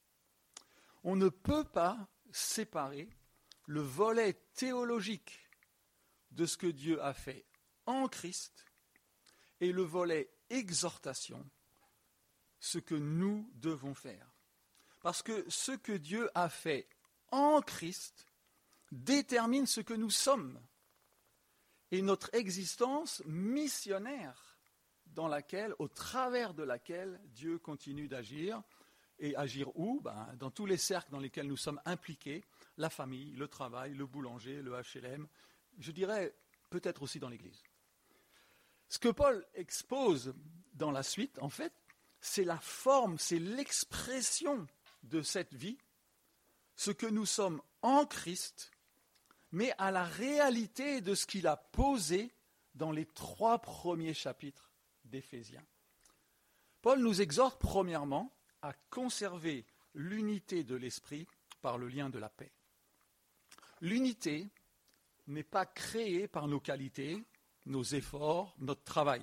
On 1.04 1.16
ne 1.16 1.28
peut 1.28 1.64
pas 1.64 2.08
séparer 2.30 3.08
le 3.66 3.80
volet 3.80 4.34
théologique 4.54 5.40
de 6.30 6.46
ce 6.46 6.56
que 6.56 6.66
Dieu 6.66 7.02
a 7.02 7.14
fait 7.14 7.44
en 7.86 8.08
Christ 8.08 8.64
et 9.60 9.72
le 9.72 9.82
volet 9.82 10.30
exhortation, 10.50 11.48
ce 12.60 12.78
que 12.78 12.94
nous 12.94 13.50
devons 13.54 13.94
faire. 13.94 14.32
Parce 15.00 15.22
que 15.22 15.48
ce 15.50 15.72
que 15.72 15.92
Dieu 15.92 16.30
a 16.34 16.48
fait 16.48 16.88
en 17.30 17.60
Christ 17.60 18.26
détermine 18.92 19.66
ce 19.66 19.80
que 19.80 19.94
nous 19.94 20.10
sommes 20.10 20.60
et 21.92 22.00
notre 22.00 22.34
existence 22.34 23.22
missionnaire 23.26 24.58
dans 25.06 25.28
laquelle, 25.28 25.74
au 25.78 25.88
travers 25.88 26.54
de 26.54 26.62
laquelle 26.62 27.20
Dieu 27.26 27.58
continue 27.58 28.08
d'agir. 28.08 28.60
Et 29.18 29.36
agir 29.36 29.68
où? 29.78 30.00
Ben, 30.00 30.34
Dans 30.38 30.50
tous 30.50 30.66
les 30.66 30.78
cercles 30.78 31.12
dans 31.12 31.20
lesquels 31.20 31.46
nous 31.46 31.56
sommes 31.56 31.80
impliqués, 31.84 32.44
la 32.78 32.90
famille, 32.90 33.32
le 33.32 33.46
travail, 33.46 33.94
le 33.94 34.06
boulanger, 34.06 34.62
le 34.62 34.72
HLM, 34.72 35.28
je 35.78 35.92
dirais 35.92 36.34
peut-être 36.70 37.02
aussi 37.02 37.20
dans 37.20 37.28
l'Église. 37.28 37.62
Ce 38.88 38.98
que 38.98 39.10
Paul 39.10 39.46
expose 39.54 40.34
dans 40.72 40.90
la 40.90 41.02
suite, 41.02 41.38
en 41.40 41.50
fait, 41.50 41.72
c'est 42.20 42.44
la 42.44 42.58
forme, 42.58 43.18
c'est 43.18 43.38
l'expression 43.38 44.66
de 45.02 45.22
cette 45.22 45.54
vie, 45.54 45.78
ce 46.74 46.90
que 46.90 47.06
nous 47.06 47.26
sommes 47.26 47.60
en 47.82 48.06
Christ, 48.06 48.71
mais 49.52 49.72
à 49.78 49.90
la 49.90 50.04
réalité 50.04 51.00
de 51.00 51.14
ce 51.14 51.26
qu'il 51.26 51.46
a 51.46 51.56
posé 51.56 52.32
dans 52.74 52.90
les 52.90 53.06
trois 53.06 53.58
premiers 53.58 54.14
chapitres 54.14 54.72
d'Éphésiens. 55.04 55.64
Paul 56.80 57.00
nous 57.00 57.20
exhorte 57.20 57.60
premièrement 57.60 58.34
à 58.62 58.72
conserver 58.90 59.66
l'unité 59.94 60.64
de 60.64 60.74
l'esprit 60.74 61.26
par 61.60 61.78
le 61.78 61.88
lien 61.88 62.10
de 62.10 62.18
la 62.18 62.28
paix. 62.28 62.52
L'unité 63.80 64.48
n'est 65.26 65.42
pas 65.42 65.66
créée 65.66 66.26
par 66.28 66.48
nos 66.48 66.60
qualités, 66.60 67.22
nos 67.66 67.82
efforts, 67.82 68.54
notre 68.58 68.84
travail. 68.84 69.22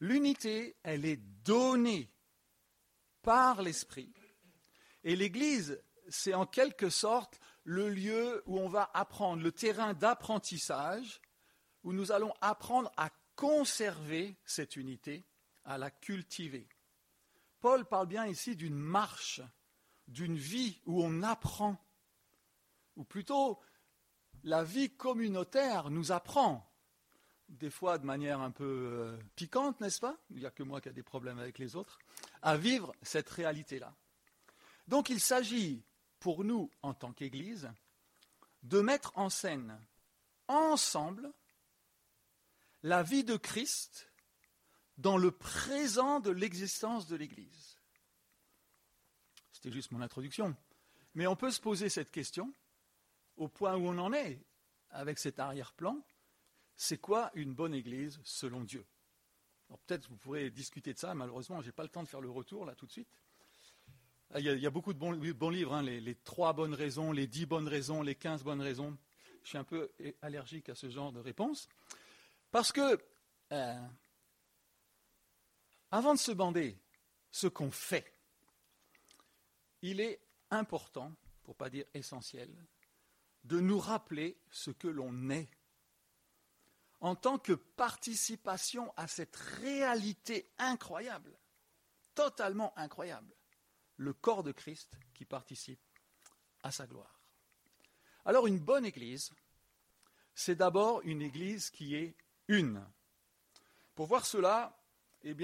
L'unité, 0.00 0.76
elle 0.82 1.04
est 1.04 1.20
donnée 1.42 2.10
par 3.22 3.62
l'Esprit. 3.62 4.12
Et 5.04 5.16
l'Église, 5.16 5.82
c'est 6.08 6.34
en 6.34 6.46
quelque 6.46 6.90
sorte 6.90 7.40
le 7.66 7.88
lieu 7.88 8.44
où 8.46 8.60
on 8.60 8.68
va 8.68 8.88
apprendre, 8.94 9.42
le 9.42 9.50
terrain 9.50 9.92
d'apprentissage, 9.92 11.20
où 11.82 11.92
nous 11.92 12.12
allons 12.12 12.32
apprendre 12.40 12.92
à 12.96 13.10
conserver 13.34 14.36
cette 14.44 14.76
unité, 14.76 15.26
à 15.64 15.76
la 15.76 15.90
cultiver. 15.90 16.68
Paul 17.60 17.84
parle 17.84 18.06
bien 18.06 18.24
ici 18.26 18.54
d'une 18.54 18.78
marche, 18.78 19.40
d'une 20.06 20.36
vie 20.36 20.80
où 20.86 21.02
on 21.02 21.24
apprend, 21.24 21.76
ou 22.94 23.02
plutôt 23.02 23.60
la 24.44 24.62
vie 24.62 24.90
communautaire 24.90 25.90
nous 25.90 26.12
apprend 26.12 26.72
des 27.48 27.70
fois 27.70 27.98
de 27.98 28.06
manière 28.06 28.40
un 28.40 28.52
peu 28.52 28.64
euh, 28.64 29.16
piquante, 29.34 29.80
n'est-ce 29.80 30.00
pas? 30.00 30.16
Il 30.30 30.38
n'y 30.38 30.46
a 30.46 30.50
que 30.52 30.62
moi 30.62 30.80
qui 30.80 30.88
a 30.88 30.92
des 30.92 31.02
problèmes 31.02 31.40
avec 31.40 31.58
les 31.58 31.74
autres, 31.74 31.98
à 32.42 32.56
vivre 32.56 32.94
cette 33.02 33.28
réalité-là. 33.28 33.94
Donc 34.86 35.10
il 35.10 35.20
s'agit 35.20 35.84
pour 36.18 36.44
nous, 36.44 36.70
en 36.82 36.94
tant 36.94 37.12
qu'Église, 37.12 37.70
de 38.62 38.80
mettre 38.80 39.12
en 39.16 39.30
scène 39.30 39.78
ensemble 40.48 41.32
la 42.82 43.02
vie 43.02 43.24
de 43.24 43.36
Christ 43.36 44.10
dans 44.98 45.16
le 45.16 45.30
présent 45.30 46.20
de 46.20 46.30
l'existence 46.30 47.06
de 47.06 47.16
l'Église. 47.16 47.76
C'était 49.52 49.72
juste 49.72 49.90
mon 49.90 50.00
introduction. 50.00 50.56
Mais 51.14 51.26
on 51.26 51.36
peut 51.36 51.50
se 51.50 51.60
poser 51.60 51.88
cette 51.88 52.10
question 52.10 52.52
au 53.36 53.48
point 53.48 53.76
où 53.76 53.86
on 53.86 53.98
en 53.98 54.12
est 54.12 54.40
avec 54.90 55.18
cet 55.18 55.38
arrière-plan 55.38 56.02
c'est 56.76 56.98
quoi 56.98 57.30
une 57.34 57.54
bonne 57.54 57.74
Église 57.74 58.20
selon 58.22 58.62
Dieu? 58.62 58.84
Peut-être 59.86 60.08
vous 60.08 60.16
pourrez 60.16 60.50
discuter 60.50 60.92
de 60.92 60.98
ça, 60.98 61.14
malheureusement, 61.14 61.60
je 61.60 61.66
n'ai 61.66 61.72
pas 61.72 61.82
le 61.82 61.88
temps 61.88 62.02
de 62.02 62.08
faire 62.08 62.20
le 62.20 62.30
retour 62.30 62.66
là 62.66 62.74
tout 62.74 62.86
de 62.86 62.92
suite. 62.92 63.08
Ah, 64.34 64.40
il 64.40 64.46
y 64.46 64.66
a, 64.66 64.70
beaucoup 64.70 64.92
de 64.92 64.98
bons, 64.98 65.50
livres, 65.50 65.74
hein, 65.74 65.82
les, 65.82 66.14
trois 66.16 66.52
bonnes 66.52 66.74
raisons, 66.74 67.12
les 67.12 67.26
dix 67.26 67.46
bonnes 67.46 67.68
raisons, 67.68 68.02
les 68.02 68.14
quinze 68.14 68.42
bonnes 68.42 68.60
raisons. 68.60 68.96
Je 69.42 69.50
suis 69.50 69.58
un 69.58 69.64
peu 69.64 69.92
allergique 70.22 70.68
à 70.68 70.74
ce 70.74 70.90
genre 70.90 71.12
de 71.12 71.20
réponse. 71.20 71.68
Parce 72.50 72.72
que, 72.72 72.98
euh, 73.52 73.86
avant 75.92 76.14
de 76.14 76.18
se 76.18 76.32
bander 76.32 76.76
ce 77.30 77.46
qu'on 77.46 77.70
fait, 77.70 78.12
il 79.82 80.00
est 80.00 80.20
important, 80.50 81.12
pour 81.44 81.54
ne 81.54 81.58
pas 81.58 81.70
dire 81.70 81.84
essentiel, 81.94 82.50
de 83.44 83.60
nous 83.60 83.78
rappeler 83.78 84.36
ce 84.50 84.72
que 84.72 84.88
l'on 84.88 85.30
est 85.30 85.48
en 87.00 87.14
tant 87.14 87.38
que 87.38 87.52
participation 87.52 88.92
à 88.96 89.06
cette 89.06 89.36
réalité 89.36 90.50
incroyable, 90.58 91.38
totalement 92.14 92.76
incroyable, 92.76 93.35
le 93.96 94.12
corps 94.12 94.42
de 94.42 94.52
Christ 94.52 94.98
qui 95.14 95.24
participe 95.24 95.80
à 96.62 96.70
sa 96.70 96.86
gloire. 96.86 97.20
Alors 98.24 98.46
une 98.46 98.58
bonne 98.58 98.84
Église, 98.84 99.32
c'est 100.34 100.56
d'abord 100.56 101.00
une 101.02 101.22
Église 101.22 101.70
qui 101.70 101.94
est 101.94 102.16
une. 102.48 102.84
Pour 103.94 104.06
voir 104.06 104.26
cela, 104.26 104.76
eh 105.22 105.34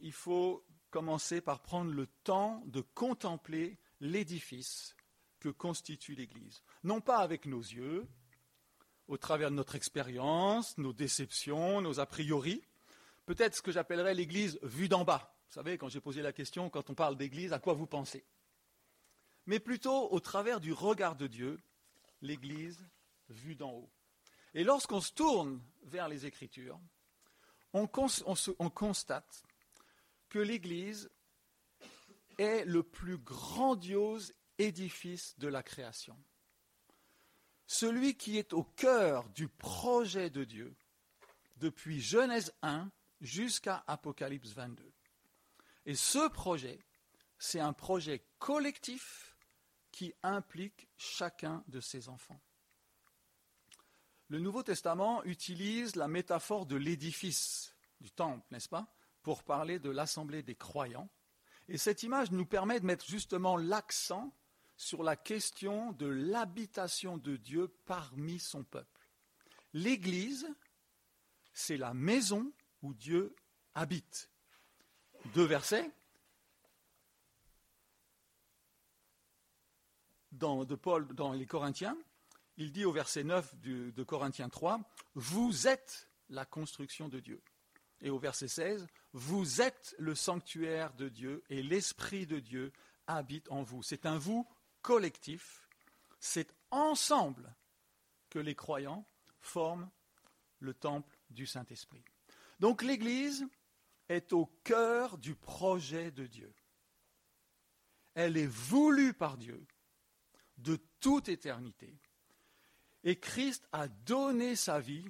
il 0.00 0.12
faut 0.12 0.64
commencer 0.90 1.40
par 1.40 1.62
prendre 1.62 1.92
le 1.92 2.06
temps 2.24 2.62
de 2.66 2.80
contempler 2.80 3.78
l'édifice 4.00 4.96
que 5.40 5.48
constitue 5.48 6.14
l'Église. 6.14 6.62
Non 6.84 7.00
pas 7.00 7.18
avec 7.18 7.46
nos 7.46 7.60
yeux, 7.60 8.06
au 9.08 9.16
travers 9.16 9.50
de 9.50 9.56
notre 9.56 9.74
expérience, 9.74 10.76
nos 10.78 10.92
déceptions, 10.92 11.80
nos 11.80 12.00
a 12.00 12.06
priori. 12.06 12.62
Peut-être 13.26 13.56
ce 13.56 13.62
que 13.62 13.72
j'appellerais 13.72 14.14
l'Église 14.14 14.58
vue 14.62 14.88
d'en 14.88 15.04
bas. 15.04 15.37
Vous 15.48 15.54
savez, 15.54 15.78
quand 15.78 15.88
j'ai 15.88 16.00
posé 16.00 16.22
la 16.22 16.32
question, 16.32 16.70
quand 16.70 16.90
on 16.90 16.94
parle 16.94 17.16
d'Église, 17.16 17.52
à 17.52 17.58
quoi 17.58 17.74
vous 17.74 17.86
pensez? 17.86 18.24
Mais 19.46 19.60
plutôt 19.60 20.10
au 20.10 20.20
travers 20.20 20.60
du 20.60 20.72
regard 20.72 21.16
de 21.16 21.26
Dieu, 21.26 21.58
l'Église 22.20 22.86
vue 23.28 23.54
d'en 23.54 23.72
haut. 23.72 23.90
Et 24.54 24.64
lorsqu'on 24.64 25.00
se 25.00 25.12
tourne 25.12 25.62
vers 25.84 26.08
les 26.08 26.26
Écritures, 26.26 26.78
on, 27.72 27.88
on 28.58 28.70
constate 28.70 29.42
que 30.28 30.38
l'Église 30.38 31.10
est 32.38 32.64
le 32.64 32.82
plus 32.82 33.18
grandiose 33.18 34.34
édifice 34.58 35.38
de 35.38 35.48
la 35.48 35.62
création 35.62 36.18
celui 37.68 38.16
qui 38.16 38.38
est 38.38 38.54
au 38.54 38.64
cœur 38.64 39.28
du 39.28 39.46
projet 39.46 40.30
de 40.30 40.42
Dieu, 40.42 40.74
depuis 41.58 42.00
Genèse 42.00 42.52
1 42.62 42.90
jusqu'à 43.20 43.84
Apocalypse 43.86 44.52
22. 44.54 44.90
Et 45.88 45.94
ce 45.94 46.28
projet, 46.28 46.78
c'est 47.38 47.60
un 47.60 47.72
projet 47.72 48.22
collectif 48.38 49.38
qui 49.90 50.12
implique 50.22 50.86
chacun 50.98 51.64
de 51.66 51.80
ses 51.80 52.10
enfants. 52.10 52.42
Le 54.28 54.38
Nouveau 54.38 54.62
Testament 54.62 55.24
utilise 55.24 55.96
la 55.96 56.06
métaphore 56.06 56.66
de 56.66 56.76
l'édifice 56.76 57.74
du 58.02 58.10
temple, 58.10 58.46
n'est-ce 58.50 58.68
pas, 58.68 58.94
pour 59.22 59.44
parler 59.44 59.78
de 59.78 59.88
l'assemblée 59.88 60.42
des 60.42 60.54
croyants. 60.54 61.08
Et 61.68 61.78
cette 61.78 62.02
image 62.02 62.32
nous 62.32 62.44
permet 62.44 62.80
de 62.80 62.84
mettre 62.84 63.06
justement 63.06 63.56
l'accent 63.56 64.36
sur 64.76 65.02
la 65.02 65.16
question 65.16 65.92
de 65.92 66.06
l'habitation 66.06 67.16
de 67.16 67.36
Dieu 67.36 67.74
parmi 67.86 68.38
son 68.38 68.62
peuple. 68.62 69.08
L'Église, 69.72 70.54
c'est 71.54 71.78
la 71.78 71.94
maison 71.94 72.52
où 72.82 72.92
Dieu 72.92 73.34
habite. 73.74 74.28
Deux 75.26 75.44
versets. 75.44 75.90
Dans, 80.32 80.64
de 80.64 80.74
Paul 80.74 81.06
dans 81.14 81.32
les 81.32 81.46
Corinthiens, 81.46 81.96
il 82.56 82.72
dit 82.72 82.84
au 82.84 82.92
verset 82.92 83.24
9 83.24 83.56
de 83.60 84.02
Corinthiens 84.04 84.48
3, 84.48 84.80
Vous 85.14 85.66
êtes 85.66 86.08
la 86.28 86.44
construction 86.44 87.08
de 87.08 87.20
Dieu. 87.20 87.42
Et 88.00 88.10
au 88.10 88.18
verset 88.18 88.48
16, 88.48 88.86
Vous 89.12 89.60
êtes 89.60 89.94
le 89.98 90.14
sanctuaire 90.14 90.92
de 90.94 91.08
Dieu 91.08 91.42
et 91.48 91.62
l'Esprit 91.62 92.26
de 92.26 92.38
Dieu 92.38 92.72
habite 93.06 93.50
en 93.50 93.62
vous. 93.62 93.82
C'est 93.82 94.06
un 94.06 94.18
vous 94.18 94.46
collectif, 94.82 95.68
c'est 96.20 96.54
ensemble 96.70 97.54
que 98.30 98.38
les 98.38 98.54
croyants 98.54 99.06
forment 99.40 99.90
le 100.60 100.74
temple 100.74 101.16
du 101.30 101.46
Saint-Esprit. 101.46 102.04
Donc 102.60 102.82
l'Église 102.82 103.46
est 104.08 104.32
au 104.32 104.46
cœur 104.64 105.18
du 105.18 105.34
projet 105.34 106.10
de 106.10 106.26
Dieu. 106.26 106.54
Elle 108.14 108.36
est 108.36 108.46
voulue 108.46 109.14
par 109.14 109.36
Dieu 109.36 109.66
de 110.56 110.76
toute 111.00 111.28
éternité. 111.28 111.98
Et 113.04 113.18
Christ 113.18 113.68
a 113.72 113.88
donné 113.88 114.56
sa 114.56 114.80
vie 114.80 115.08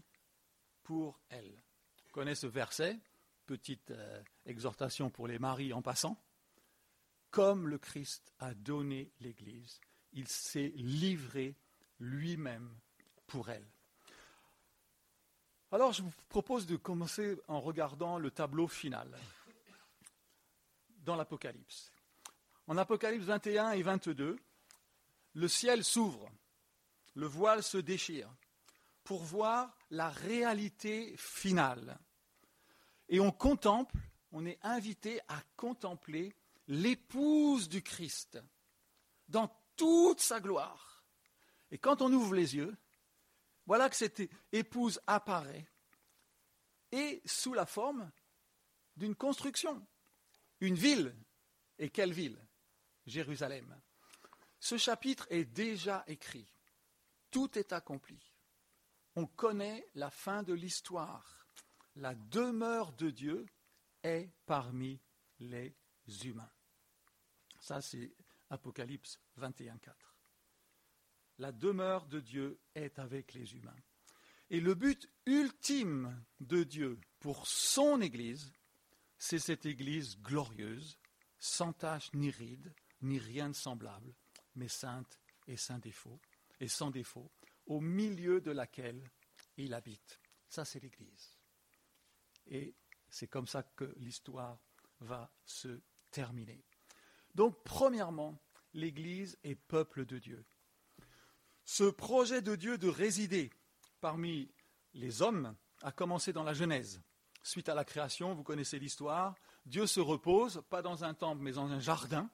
pour 0.83 1.21
elle. 1.31 1.63
Vous 2.05 2.13
connaissez 2.13 2.43
ce 2.43 2.47
verset, 2.47 2.99
petite 3.47 3.91
euh, 3.93 4.23
exhortation 4.45 5.11
pour 5.11 5.27
les 5.27 5.39
maris 5.39 5.73
en 5.73 5.81
passant 5.81 6.23
comme 7.31 7.69
le 7.69 7.79
Christ 7.79 8.33
a 8.39 8.55
donné 8.55 9.13
l'Église. 9.21 9.81
Il 10.13 10.29
s'est 10.29 10.73
livré 10.77 11.57
lui-même 12.01 12.75
pour 13.27 13.51
elle. 13.51 13.67
Alors 15.71 15.93
je 15.93 16.03
vous 16.03 16.13
propose 16.31 16.67
de 16.67 16.77
commencer 16.77 17.37
en 17.47 17.61
regardant 17.61 18.19
le 18.19 18.31
tableau 18.31 18.69
final 18.69 19.07
dans 21.05 21.15
l'Apocalypse. 21.15 21.93
En 22.67 22.79
Apocalypse 22.79 23.25
21 23.25 23.73
et 23.73 23.83
22, 23.83 24.39
le 25.35 25.49
ciel 25.49 25.85
s'ouvre, 25.85 26.31
le 27.15 27.27
voile 27.27 27.63
se 27.63 27.77
déchire 27.77 28.31
pour 29.05 29.23
voir 29.25 29.77
la 29.91 30.09
réalité 30.09 31.15
finale. 31.19 31.99
Et 33.11 33.21
on 33.21 33.31
contemple, 33.31 33.97
on 34.33 34.47
est 34.47 34.59
invité 34.63 35.21
à 35.29 35.43
contempler 35.57 36.35
l'épouse 36.67 37.69
du 37.69 37.83
Christ 37.83 38.39
dans 39.29 39.55
toute 39.77 40.21
sa 40.21 40.41
gloire. 40.41 41.05
Et 41.71 41.79
quand 41.79 42.01
on 42.01 42.13
ouvre 42.13 42.35
les 42.35 42.57
yeux, 42.57 42.75
voilà 43.69 43.91
que 43.91 43.97
cette 43.97 44.23
épouse 44.51 44.99
apparaît 45.07 45.69
et 46.91 47.21
sous 47.27 47.53
la 47.53 47.67
forme 47.67 48.11
d'une 48.97 49.15
construction, 49.15 49.87
une 50.61 50.75
ville. 50.75 51.15
Et 51.79 51.91
quelle 51.91 52.15
ville? 52.15 52.43
Jérusalem. 53.05 53.79
Ce 54.59 54.79
chapitre 54.79 55.27
est 55.29 55.45
déjà 55.45 56.03
écrit. 56.07 56.51
Tout 57.31 57.59
est 57.59 57.75
accompli. 57.75 58.19
On 59.17 59.27
connaît 59.27 59.87
la 59.95 60.11
fin 60.11 60.43
de 60.43 60.55
l'histoire. 60.55 61.47
La 61.97 62.15
demeure 62.15 62.95
de 62.95 63.11
Dieu 63.11 63.45
est 64.03 64.31
parmi 64.47 64.99
les 65.41 65.77
humains. 66.25 66.51
Ça, 67.61 67.83
c'est 67.83 68.17
Apocalypse 68.49 69.21
21.4. 69.39 70.08
La 71.39 71.53
demeure 71.53 72.07
de 72.07 72.21
Dieu 72.21 72.59
est 72.75 72.99
avec 72.99 73.35
les 73.35 73.55
humains. 73.55 73.77
Et 74.51 74.61
le 74.61 74.75
but 74.75 75.09
ultime 75.27 76.25
de 76.41 76.65
Dieu 76.65 76.99
pour 77.21 77.47
son 77.47 78.01
Église, 78.01 78.53
c'est 79.19 79.39
cette 79.39 79.67
Église 79.67 80.19
glorieuse, 80.21 80.99
sans 81.39 81.73
tache 81.73 82.13
ni 82.15 82.31
ride, 82.31 82.73
ni 83.03 83.19
rien 83.19 83.51
de 83.51 83.55
semblable, 83.55 84.15
mais 84.57 84.69
sainte 84.69 85.21
et 85.47 85.57
sans 85.57 85.79
défaut, 85.79 86.21
et 86.61 86.69
sans 86.69 86.91
défaut, 86.91 87.31
au 87.67 87.81
milieu 87.81 88.41
de 88.41 88.51
laquelle 88.51 89.09
il 89.57 89.75
habite. 89.75 90.21
Ça, 90.49 90.65
c'est 90.65 90.81
l'Église. 90.81 91.37
Et 92.47 92.75
c'est 93.09 93.29
comme 93.29 93.47
ça 93.47 93.63
que 93.63 93.93
l'histoire 93.99 94.59
va 95.01 95.31
se 95.45 95.81
terminer. 96.11 96.65
Donc, 97.35 97.63
premièrement, 97.65 98.41
l'Église 98.73 99.39
est 99.45 99.55
peuple 99.55 100.07
de 100.07 100.19
Dieu. 100.19 100.45
Ce 101.69 101.85
projet 101.85 102.41
de 102.41 102.57
Dieu 102.57 102.79
de 102.79 102.89
résider 102.89 103.51
parmi 104.01 104.51
les 104.95 105.21
hommes 105.21 105.55
a 105.83 105.93
commencé 105.93 106.33
dans 106.33 106.43
la 106.43 106.55
Genèse. 106.55 107.03
Suite 107.43 107.69
à 107.69 107.75
la 107.75 107.85
création, 107.85 108.33
vous 108.33 108.43
connaissez 108.43 108.79
l'histoire, 108.79 109.35
Dieu 109.67 109.87
se 109.87 110.01
repose, 110.01 110.63
pas 110.71 110.81
dans 110.81 111.05
un 111.05 111.13
temple, 111.13 111.43
mais 111.43 111.53
dans 111.53 111.71
un 111.71 111.79
jardin. 111.79 112.31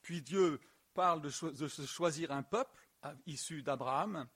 Puis 0.00 0.20
Dieu 0.20 0.60
parle 0.94 1.22
de, 1.22 1.30
se 1.30 1.86
choisir 1.86 2.32
un 2.32 2.42
peuple 2.42 2.76
issu 3.24 3.62
d'Abraham, 3.62 4.26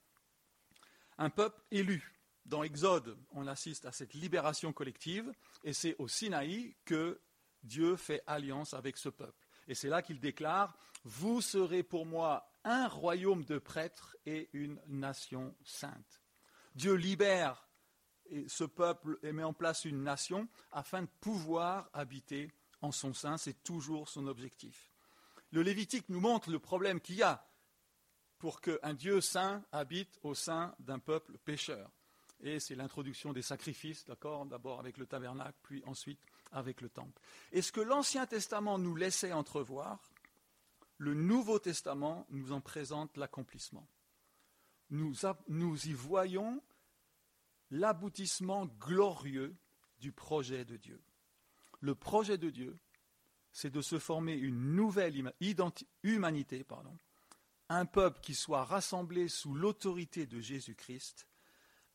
un 1.18 1.28
peuple 1.28 1.60
élu. 1.72 2.14
Dans 2.44 2.62
Exode, 2.62 3.18
on 3.32 3.48
assiste 3.48 3.84
à 3.84 3.90
cette 3.90 4.14
libération 4.14 4.72
collective, 4.72 5.32
et 5.64 5.72
c'est 5.72 5.96
au 5.98 6.06
Sinaï 6.06 6.76
que 6.84 7.20
Dieu 7.64 7.96
fait 7.96 8.22
alliance 8.28 8.74
avec 8.74 8.96
ce 8.96 9.08
peuple. 9.08 9.44
Et 9.66 9.74
c'est 9.74 9.88
là 9.88 10.02
qu'il 10.02 10.20
déclare, 10.20 10.78
Vous 11.02 11.40
serez 11.40 11.82
pour 11.82 12.06
moi 12.06 12.48
un 12.66 12.88
royaume 12.88 13.44
de 13.44 13.58
prêtres 13.58 14.16
et 14.26 14.50
une 14.52 14.80
nation 14.88 15.54
sainte. 15.64 16.22
Dieu 16.74 16.94
libère 16.94 17.66
ce 18.48 18.64
peuple 18.64 19.18
et 19.22 19.32
met 19.32 19.44
en 19.44 19.54
place 19.54 19.84
une 19.84 20.02
nation 20.02 20.48
afin 20.72 21.02
de 21.02 21.08
pouvoir 21.20 21.88
habiter 21.92 22.52
en 22.82 22.90
son 22.90 23.14
sein. 23.14 23.38
C'est 23.38 23.62
toujours 23.62 24.08
son 24.08 24.26
objectif. 24.26 24.90
Le 25.52 25.62
Lévitique 25.62 26.08
nous 26.08 26.20
montre 26.20 26.50
le 26.50 26.58
problème 26.58 27.00
qu'il 27.00 27.14
y 27.14 27.22
a 27.22 27.48
pour 28.38 28.60
qu'un 28.60 28.94
Dieu 28.94 29.20
saint 29.20 29.64
habite 29.70 30.18
au 30.24 30.34
sein 30.34 30.74
d'un 30.80 30.98
peuple 30.98 31.38
pécheur. 31.38 31.90
Et 32.40 32.60
c'est 32.60 32.74
l'introduction 32.74 33.32
des 33.32 33.42
sacrifices, 33.42 34.04
d'accord 34.04 34.44
D'abord 34.44 34.80
avec 34.80 34.98
le 34.98 35.06
tabernacle, 35.06 35.56
puis 35.62 35.82
ensuite 35.86 36.20
avec 36.52 36.80
le 36.80 36.90
temple. 36.90 37.18
Et 37.52 37.62
ce 37.62 37.72
que 37.72 37.80
l'Ancien 37.80 38.26
Testament 38.26 38.78
nous 38.78 38.94
laissait 38.94 39.32
entrevoir, 39.32 40.00
le 40.98 41.14
Nouveau 41.14 41.58
Testament 41.58 42.26
nous 42.30 42.52
en 42.52 42.60
présente 42.60 43.16
l'accomplissement. 43.16 43.88
Nous, 44.90 45.88
y 45.88 45.92
voyons 45.92 46.62
l'aboutissement 47.70 48.66
glorieux 48.66 49.56
du 49.98 50.12
projet 50.12 50.64
de 50.64 50.76
Dieu. 50.76 51.02
Le 51.80 51.94
projet 51.94 52.38
de 52.38 52.50
Dieu, 52.50 52.78
c'est 53.52 53.70
de 53.70 53.80
se 53.80 53.98
former 53.98 54.34
une 54.34 54.74
nouvelle 54.74 55.32
humanité, 56.02 56.64
pardon, 56.64 56.96
un 57.68 57.84
peuple 57.84 58.20
qui 58.20 58.34
soit 58.34 58.64
rassemblé 58.64 59.28
sous 59.28 59.54
l'autorité 59.54 60.26
de 60.26 60.40
Jésus-Christ, 60.40 61.26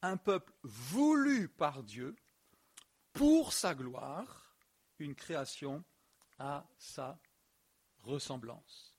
un 0.01 0.17
peuple 0.17 0.53
voulu 0.63 1.47
par 1.47 1.83
Dieu 1.83 2.15
pour 3.13 3.53
sa 3.53 3.73
gloire, 3.73 4.55
une 4.99 5.15
création 5.15 5.83
à 6.39 6.67
sa 6.77 7.19
ressemblance. 8.03 8.95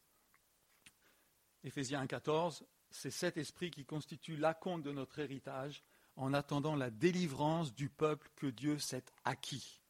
Éphésiens 1.65 2.05
1,14, 2.05 2.63
c'est 2.91 3.11
cet 3.11 3.37
esprit 3.37 3.71
qui 3.71 3.85
constitue 3.85 4.37
l'acompte 4.37 4.85
de 4.85 4.93
notre 4.93 5.19
héritage 5.19 5.83
en 6.17 6.35
attendant 6.35 6.77
la 6.77 6.91
délivrance 6.91 7.75
du 7.75 7.89
peuple 7.89 8.31
que 8.37 8.47
Dieu 8.47 8.79
s'est 8.79 9.05
acquis. 9.25 9.81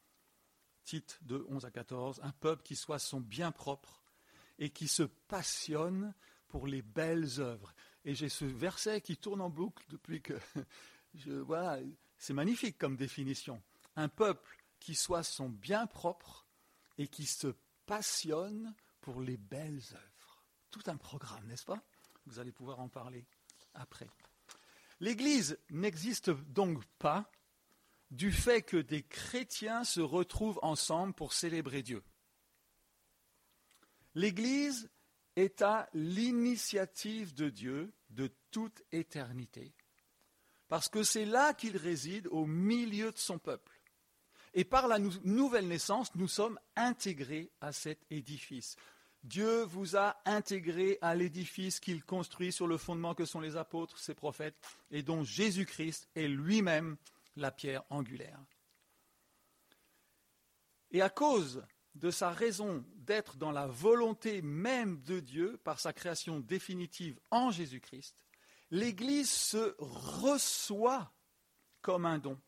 Tite 0.85 1.19
de 1.21 1.45
11 1.49 1.65
à 1.65 1.71
14, 1.71 2.19
un 2.23 2.31
peuple 2.31 2.63
qui 2.63 2.75
soit 2.75 2.99
son 2.99 3.19
bien 3.19 3.51
propre 3.51 4.03
et 4.59 4.69
qui 4.69 4.87
se 4.87 5.03
passionne 5.03 6.13
pour 6.47 6.67
les 6.67 6.81
belles 6.81 7.39
œuvres. 7.39 7.73
Et 8.05 8.15
j'ai 8.15 8.29
ce 8.29 8.45
verset 8.45 9.01
qui 9.01 9.17
tourne 9.17 9.41
en 9.41 9.49
boucle 9.49 9.83
depuis 9.89 10.21
que 10.21 10.33
je 11.15 11.31
voilà, 11.31 11.79
c'est 12.17 12.33
magnifique 12.33 12.77
comme 12.77 12.95
définition. 12.95 13.61
Un 13.95 14.09
peuple 14.09 14.63
qui 14.79 14.95
soit 14.95 15.23
son 15.23 15.49
bien 15.49 15.87
propre 15.87 16.47
et 16.97 17.07
qui 17.07 17.25
se 17.25 17.53
passionne 17.85 18.73
pour 19.03 19.19
les 19.19 19.37
belles 19.37 19.81
œuvres. 19.91 20.45
Tout 20.71 20.81
un 20.87 20.95
programme, 20.95 21.45
n'est-ce 21.45 21.65
pas? 21.65 21.83
Vous 22.25 22.39
allez 22.39 22.53
pouvoir 22.53 22.79
en 22.79 22.87
parler 22.87 23.27
après. 23.73 24.09
L'Église 25.01 25.59
n'existe 25.69 26.29
donc 26.29 26.83
pas 26.99 27.29
du 28.11 28.31
fait 28.31 28.61
que 28.61 28.77
des 28.77 29.03
chrétiens 29.03 29.83
se 29.83 29.99
retrouvent 29.99 30.59
ensemble 30.61 31.13
pour 31.13 31.33
célébrer 31.33 31.83
Dieu. 31.83 32.01
L'Église 34.15 34.89
est 35.35 35.61
à 35.61 35.89
l'initiative 35.93 37.33
de 37.33 37.49
Dieu 37.49 37.93
de 38.09 38.33
toute 38.51 38.83
éternité, 38.93 39.75
parce 40.69 40.87
que 40.87 41.03
c'est 41.03 41.25
là 41.25 41.53
qu'il 41.53 41.75
réside 41.75 42.27
au 42.27 42.45
milieu 42.45 43.11
de 43.11 43.17
son 43.17 43.37
peuple. 43.37 43.81
Et 44.53 44.63
par 44.63 44.87
la 44.87 44.99
nouvelle 44.99 45.67
naissance, 45.67 46.13
nous 46.15 46.27
sommes 46.27 46.59
intégrés 46.75 47.51
à 47.59 47.71
cet 47.71 48.05
édifice. 48.11 48.75
Dieu 49.23 49.63
vous 49.63 49.95
a 49.95 50.17
intégré 50.25 50.97
à 51.01 51.15
l'édifice 51.15 51.79
qu'il 51.79 52.03
construit 52.03 52.51
sur 52.51 52.67
le 52.67 52.77
fondement 52.77 53.15
que 53.15 53.25
sont 53.25 53.39
les 53.39 53.55
apôtres, 53.55 53.97
ses 53.97 54.13
prophètes, 54.13 54.57
et 54.91 55.01
dont 55.01 55.23
Jésus-Christ 55.23 56.09
est 56.15 56.27
lui-même 56.27 56.97
la 57.37 57.51
pierre 57.51 57.83
angulaire. 57.89 58.39
Et 60.91 61.01
à 61.01 61.09
cause 61.09 61.65
de 61.95 62.11
sa 62.11 62.31
raison 62.31 62.83
d'être 62.95 63.37
dans 63.37 63.51
la 63.51 63.67
volonté 63.67 64.41
même 64.41 65.01
de 65.03 65.19
Dieu 65.19 65.57
par 65.63 65.79
sa 65.79 65.93
création 65.93 66.39
définitive 66.39 67.19
en 67.31 67.49
Jésus-Christ, 67.49 68.25
l'Église 68.71 69.31
se 69.31 69.75
reçoit 69.79 71.13
comme 71.81 72.05
un 72.05 72.17
don. 72.17 72.39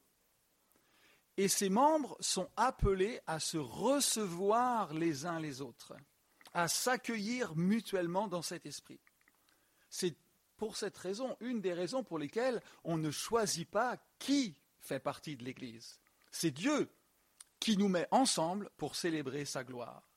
Et 1.37 1.47
ses 1.47 1.69
membres 1.69 2.17
sont 2.19 2.49
appelés 2.57 3.19
à 3.27 3.39
se 3.39 3.57
recevoir 3.57 4.93
les 4.93 5.25
uns 5.25 5.39
les 5.39 5.61
autres 5.61 5.93
à 6.55 6.69
s'accueillir 6.69 7.53
mutuellement 7.57 8.29
dans 8.29 8.41
cet 8.41 8.65
esprit. 8.65 9.01
C'est 9.89 10.15
pour 10.55 10.77
cette 10.77 10.97
raison, 10.97 11.35
une 11.41 11.59
des 11.59 11.73
raisons 11.73 12.01
pour 12.01 12.17
lesquelles 12.17 12.63
on 12.85 12.97
ne 12.97 13.11
choisit 13.11 13.69
pas 13.69 13.97
qui 14.19 14.55
fait 14.79 15.01
partie 15.01 15.35
de 15.35 15.43
l'Église. 15.43 15.99
C'est 16.31 16.51
Dieu 16.51 16.89
qui 17.59 17.75
nous 17.75 17.89
met 17.89 18.07
ensemble 18.09 18.69
pour 18.77 18.95
célébrer 18.95 19.43
sa 19.43 19.65
gloire. 19.65 20.09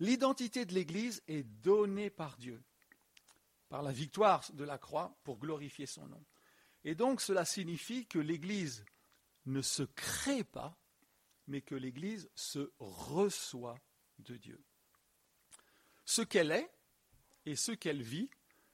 L'identité 0.00 0.64
de 0.64 0.72
l'Église 0.72 1.22
est 1.28 1.42
donnée 1.42 2.08
par 2.08 2.38
Dieu, 2.38 2.62
par 3.68 3.82
la 3.82 3.92
victoire 3.92 4.50
de 4.54 4.64
la 4.64 4.78
croix 4.78 5.14
pour 5.24 5.38
glorifier 5.38 5.84
son 5.84 6.06
nom. 6.06 6.24
Et 6.84 6.94
donc 6.94 7.20
cela 7.20 7.44
signifie 7.44 8.06
que 8.06 8.18
l'Église 8.18 8.82
ne 9.44 9.60
se 9.60 9.82
crée 9.82 10.44
pas, 10.44 10.74
mais 11.48 11.60
que 11.60 11.74
l'Église 11.74 12.30
se 12.34 12.72
reçoit 12.78 13.78
de 14.20 14.38
Dieu. 14.38 14.64
Ce 16.04 16.22
qu'elle 16.22 16.52
est 16.52 16.70
et 17.46 17.56
ce 17.56 17.72
qu'elle 17.72 18.02
vit 18.02 18.30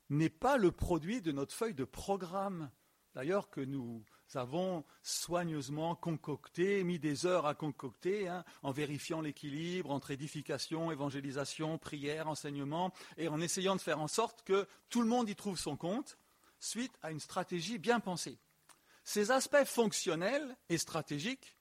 n'est 0.08 0.28
pas 0.28 0.56
le 0.56 0.72
produit 0.72 1.22
de 1.22 1.32
notre 1.32 1.54
feuille 1.54 1.74
de 1.74 1.84
programme 1.84 2.70
d'ailleurs 3.14 3.50
que 3.50 3.60
nous 3.60 4.04
avons 4.34 4.84
soigneusement 5.02 5.96
concocté, 5.96 6.84
mis 6.84 6.98
des 6.98 7.26
heures 7.26 7.46
à 7.46 7.54
concocter, 7.54 8.28
hein, 8.28 8.44
en 8.62 8.70
vérifiant 8.70 9.20
l'équilibre 9.20 9.90
entre 9.90 10.12
édification, 10.12 10.92
évangélisation, 10.92 11.78
prière, 11.78 12.28
enseignement, 12.28 12.92
et 13.16 13.28
en 13.28 13.40
essayant 13.40 13.74
de 13.74 13.80
faire 13.80 14.00
en 14.00 14.08
sorte 14.08 14.42
que 14.42 14.68
tout 14.88 15.02
le 15.02 15.08
monde 15.08 15.28
y 15.28 15.34
trouve 15.34 15.58
son 15.58 15.76
compte, 15.76 16.18
suite 16.60 16.96
à 17.02 17.10
une 17.10 17.20
stratégie 17.20 17.78
bien 17.78 18.00
pensée. 18.00 18.38
Ces 19.02 19.30
aspects 19.30 19.64
fonctionnels 19.64 20.56
et 20.68 20.78
stratégiques 20.78 21.56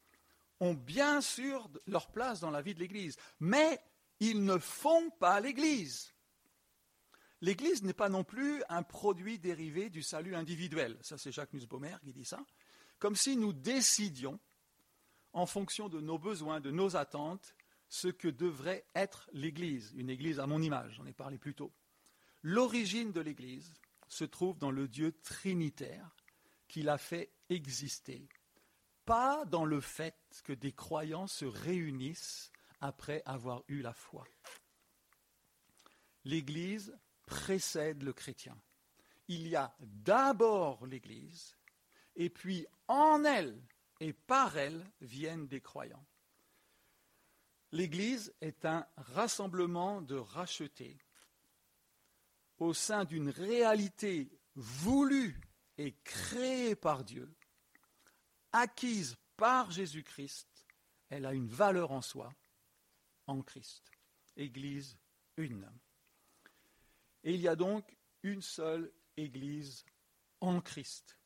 ont 0.60 0.74
bien 0.74 1.22
sûr 1.22 1.70
leur 1.88 2.12
place 2.12 2.40
dans 2.40 2.52
la 2.52 2.62
vie 2.62 2.76
de 2.76 2.80
l'Église, 2.80 3.18
mais 3.40 3.82
ils 4.20 4.44
ne 4.44 4.58
font 4.58 5.10
pas 5.12 5.40
l'Église. 5.40 6.14
L'Église 7.42 7.84
n'est 7.84 7.94
pas 7.94 8.10
non 8.10 8.24
plus 8.24 8.62
un 8.68 8.84
produit 8.84 9.40
dérivé 9.40 9.90
du 9.90 10.04
salut 10.04 10.36
individuel. 10.36 10.98
Ça, 11.02 11.18
c'est 11.18 11.32
Jacques 11.32 11.54
Nussbaumer 11.54 11.96
qui 12.04 12.12
dit 12.12 12.26
ça. 12.26 12.46
Comme 13.00 13.16
si 13.16 13.38
nous 13.38 13.54
décidions, 13.54 14.40
en 15.32 15.46
fonction 15.46 15.88
de 15.90 16.02
nos 16.02 16.18
besoins, 16.18 16.60
de 16.60 16.72
nos 16.72 16.96
attentes, 16.96 17.56
ce 17.88 18.08
que 18.08 18.28
devrait 18.28 18.86
être 18.94 19.30
l'Église. 19.32 19.94
Une 19.96 20.10
Église 20.10 20.40
à 20.40 20.48
mon 20.48 20.62
image, 20.62 20.96
j'en 20.96 21.06
ai 21.06 21.14
parlé 21.14 21.38
plus 21.38 21.56
tôt. 21.56 21.72
L'origine 22.42 23.12
de 23.12 23.22
l'Église 23.22 23.74
se 24.08 24.26
trouve 24.26 24.58
dans 24.58 24.72
le 24.72 24.88
Dieu 24.88 25.12
trinitaire 25.24 26.16
qui 26.68 26.82
l'a 26.84 26.98
fait 26.98 27.32
exister, 27.50 28.28
pas 29.06 29.46
dans 29.46 29.66
le 29.66 29.82
fait 29.82 30.16
que 30.44 30.54
des 30.54 30.72
croyants 30.72 31.28
se 31.28 31.46
réunissent 31.46 32.52
après 32.82 33.22
avoir 33.26 33.64
eu 33.68 33.82
la 33.82 33.94
foi. 33.94 34.26
L'Église 36.26 36.98
précède 37.26 38.04
le 38.04 38.14
chrétien. 38.14 38.58
Il 39.28 39.48
y 39.48 39.56
a 39.56 39.76
d'abord 39.80 40.86
l'Église, 40.86 41.56
et 42.16 42.30
puis 42.30 42.66
en 42.88 43.24
elle 43.24 43.62
et 44.00 44.14
par 44.14 44.58
elle 44.58 44.84
viennent 45.02 45.48
des 45.48 45.62
croyants. 45.62 46.06
L'Église 47.72 48.34
est 48.42 48.66
un 48.66 48.88
rassemblement 48.98 50.02
de 50.02 50.16
rachetés 50.16 50.98
au 52.60 52.74
sein 52.74 53.06
d'une 53.06 53.30
réalité 53.30 54.30
voulue 54.56 55.40
et 55.78 55.94
créée 56.04 56.76
par 56.76 57.04
Dieu, 57.04 57.34
acquise 58.52 59.16
par 59.38 59.72
Jésus-Christ, 59.72 60.48
elle 61.10 61.26
a 61.26 61.34
une 61.34 61.48
valeur 61.48 61.92
en 61.92 62.02
soi, 62.02 62.34
en 63.30 63.42
Christ. 63.42 63.92
Église 64.36 64.98
une. 65.38 65.70
Et 67.24 67.34
il 67.34 67.42
y 67.42 67.48
a 67.48 67.56
donc 67.56 67.86
une 68.24 68.42
seule 68.42 68.92
Église 69.18 69.86
en 70.42 70.62
Christ. 70.62 71.18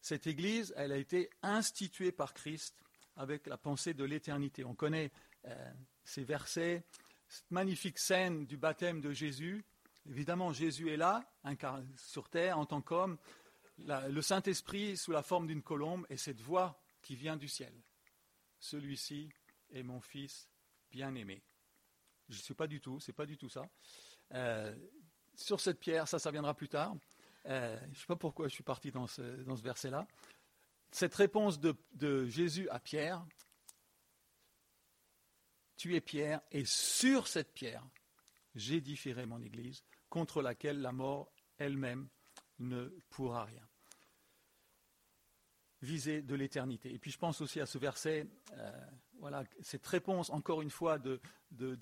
Cette 0.00 0.26
Église, 0.26 0.72
elle 0.76 0.92
a 0.92 0.96
été 0.96 1.30
instituée 1.42 2.12
par 2.12 2.34
Christ 2.34 2.76
avec 3.16 3.46
la 3.46 3.56
pensée 3.56 3.94
de 3.94 4.04
l'éternité. 4.04 4.64
On 4.64 4.74
connaît 4.74 5.10
euh, 5.46 5.72
ces 6.04 6.24
versets, 6.24 6.84
cette 7.28 7.50
magnifique 7.50 7.98
scène 7.98 8.46
du 8.46 8.56
baptême 8.56 9.00
de 9.00 9.12
Jésus. 9.12 9.64
Évidemment, 10.08 10.52
Jésus 10.52 10.90
est 10.90 10.96
là, 10.96 11.24
sur 11.96 12.28
terre, 12.28 12.58
en 12.58 12.66
tant 12.66 12.82
qu'homme. 12.82 13.16
Le 13.78 14.20
Saint-Esprit 14.20 14.96
sous 14.96 15.12
la 15.12 15.22
forme 15.22 15.46
d'une 15.46 15.62
colombe 15.62 16.06
et 16.10 16.16
cette 16.16 16.40
voix 16.40 16.80
qui 17.00 17.14
vient 17.14 17.36
du 17.36 17.48
ciel. 17.48 17.72
Celui-ci 18.58 19.30
est 19.72 19.82
mon 19.82 20.00
Fils 20.00 20.51
bien-aimé. 20.92 21.42
Je 22.28 22.36
ne 22.36 22.42
sais 22.42 22.54
pas 22.54 22.66
du 22.66 22.80
tout, 22.80 23.00
c'est 23.00 23.12
pas 23.12 23.26
du 23.26 23.36
tout 23.36 23.48
ça. 23.48 23.64
Euh, 24.34 24.76
sur 25.34 25.60
cette 25.60 25.80
pierre, 25.80 26.06
ça, 26.06 26.18
ça 26.18 26.30
viendra 26.30 26.54
plus 26.54 26.68
tard. 26.68 26.94
Euh, 27.46 27.78
je 27.84 27.88
ne 27.88 27.94
sais 27.94 28.06
pas 28.06 28.16
pourquoi 28.16 28.48
je 28.48 28.54
suis 28.54 28.62
parti 28.62 28.90
dans 28.92 29.06
ce, 29.06 29.22
dans 29.42 29.54
verset-là. 29.54 30.06
Cette 30.90 31.14
réponse 31.14 31.58
de, 31.58 31.74
de 31.94 32.26
Jésus 32.26 32.68
à 32.68 32.78
Pierre, 32.78 33.24
tu 35.76 35.96
es 35.96 36.00
Pierre, 36.00 36.40
et 36.52 36.64
sur 36.64 37.26
cette 37.26 37.52
pierre, 37.52 37.84
j'édifierai 38.54 39.26
mon 39.26 39.40
Église, 39.40 39.82
contre 40.08 40.42
laquelle 40.42 40.80
la 40.80 40.92
mort 40.92 41.32
elle-même 41.58 42.08
ne 42.58 42.88
pourra 43.10 43.44
rien. 43.44 43.66
Visée 45.80 46.22
de 46.22 46.34
l'éternité. 46.36 46.92
Et 46.92 46.98
puis 46.98 47.10
je 47.10 47.18
pense 47.18 47.40
aussi 47.40 47.58
à 47.60 47.66
ce 47.66 47.78
verset, 47.78 48.28
euh, 48.52 48.86
voilà, 49.22 49.44
cette 49.60 49.86
réponse 49.86 50.30
encore 50.30 50.62
une 50.62 50.70
fois 50.70 50.98
de, 50.98 51.20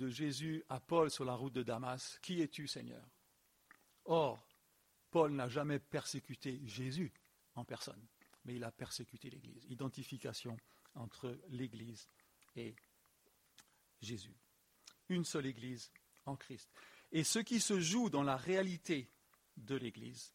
Jésus 0.09 0.63
à 0.69 0.79
Paul 0.79 1.11
sur 1.11 1.25
la 1.25 1.33
route 1.33 1.55
de 1.55 1.63
Damas. 1.63 2.19
Qui 2.21 2.43
es-tu, 2.43 2.69
Seigneur? 2.69 3.03
Or, 4.05 4.47
Paul 5.11 5.33
n'a 5.33 5.49
jamais 5.49 5.79
persécuté 5.79 6.61
Jésus 6.67 7.11
en 7.55 7.65
personne, 7.65 8.07
mais 8.45 8.57
il 8.57 8.63
a 8.63 8.71
persécuté 8.71 9.31
l'Église. 9.31 9.65
Identification 9.71 10.55
entre 10.95 11.41
l'Église 11.49 12.11
et 12.57 12.77
Jésus. 14.03 14.37
Une 15.09 15.25
seule 15.25 15.47
Église 15.47 15.91
en 16.27 16.37
Christ. 16.37 16.71
Et 17.11 17.25
ce 17.25 17.39
qui 17.39 17.59
se 17.59 17.81
joue 17.81 18.11
dans 18.11 18.23
la 18.23 18.37
réalité 18.37 19.11
de 19.57 19.77
l'Église, 19.77 20.35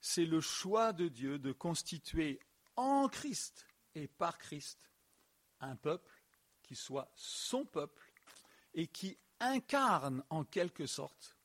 c'est 0.00 0.26
le 0.26 0.40
choix 0.40 0.92
de 0.92 1.06
Dieu 1.06 1.38
de 1.38 1.52
constituer 1.52 2.40
en 2.74 3.08
Christ 3.08 3.68
et 3.94 4.08
par 4.08 4.36
Christ 4.38 4.88
un 5.60 5.76
peuple 5.76 6.12
qui 6.62 6.74
soit 6.74 7.10
son 7.14 7.64
peuple 7.64 8.12
et 8.74 8.86
qui 8.86 9.18
incarne 9.40 10.22
en 10.30 10.44
quelque 10.44 10.86
sorte 10.86 11.36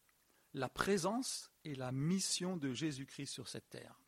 la 0.54 0.69
présence 0.69 1.52
et 1.63 1.76
la 1.76 1.91
mission 1.91 2.58
de 2.58 2.73
Jésus-Christ 2.73 3.28
sur 3.32 3.47
cette 3.47 3.69
terre. 3.69 3.99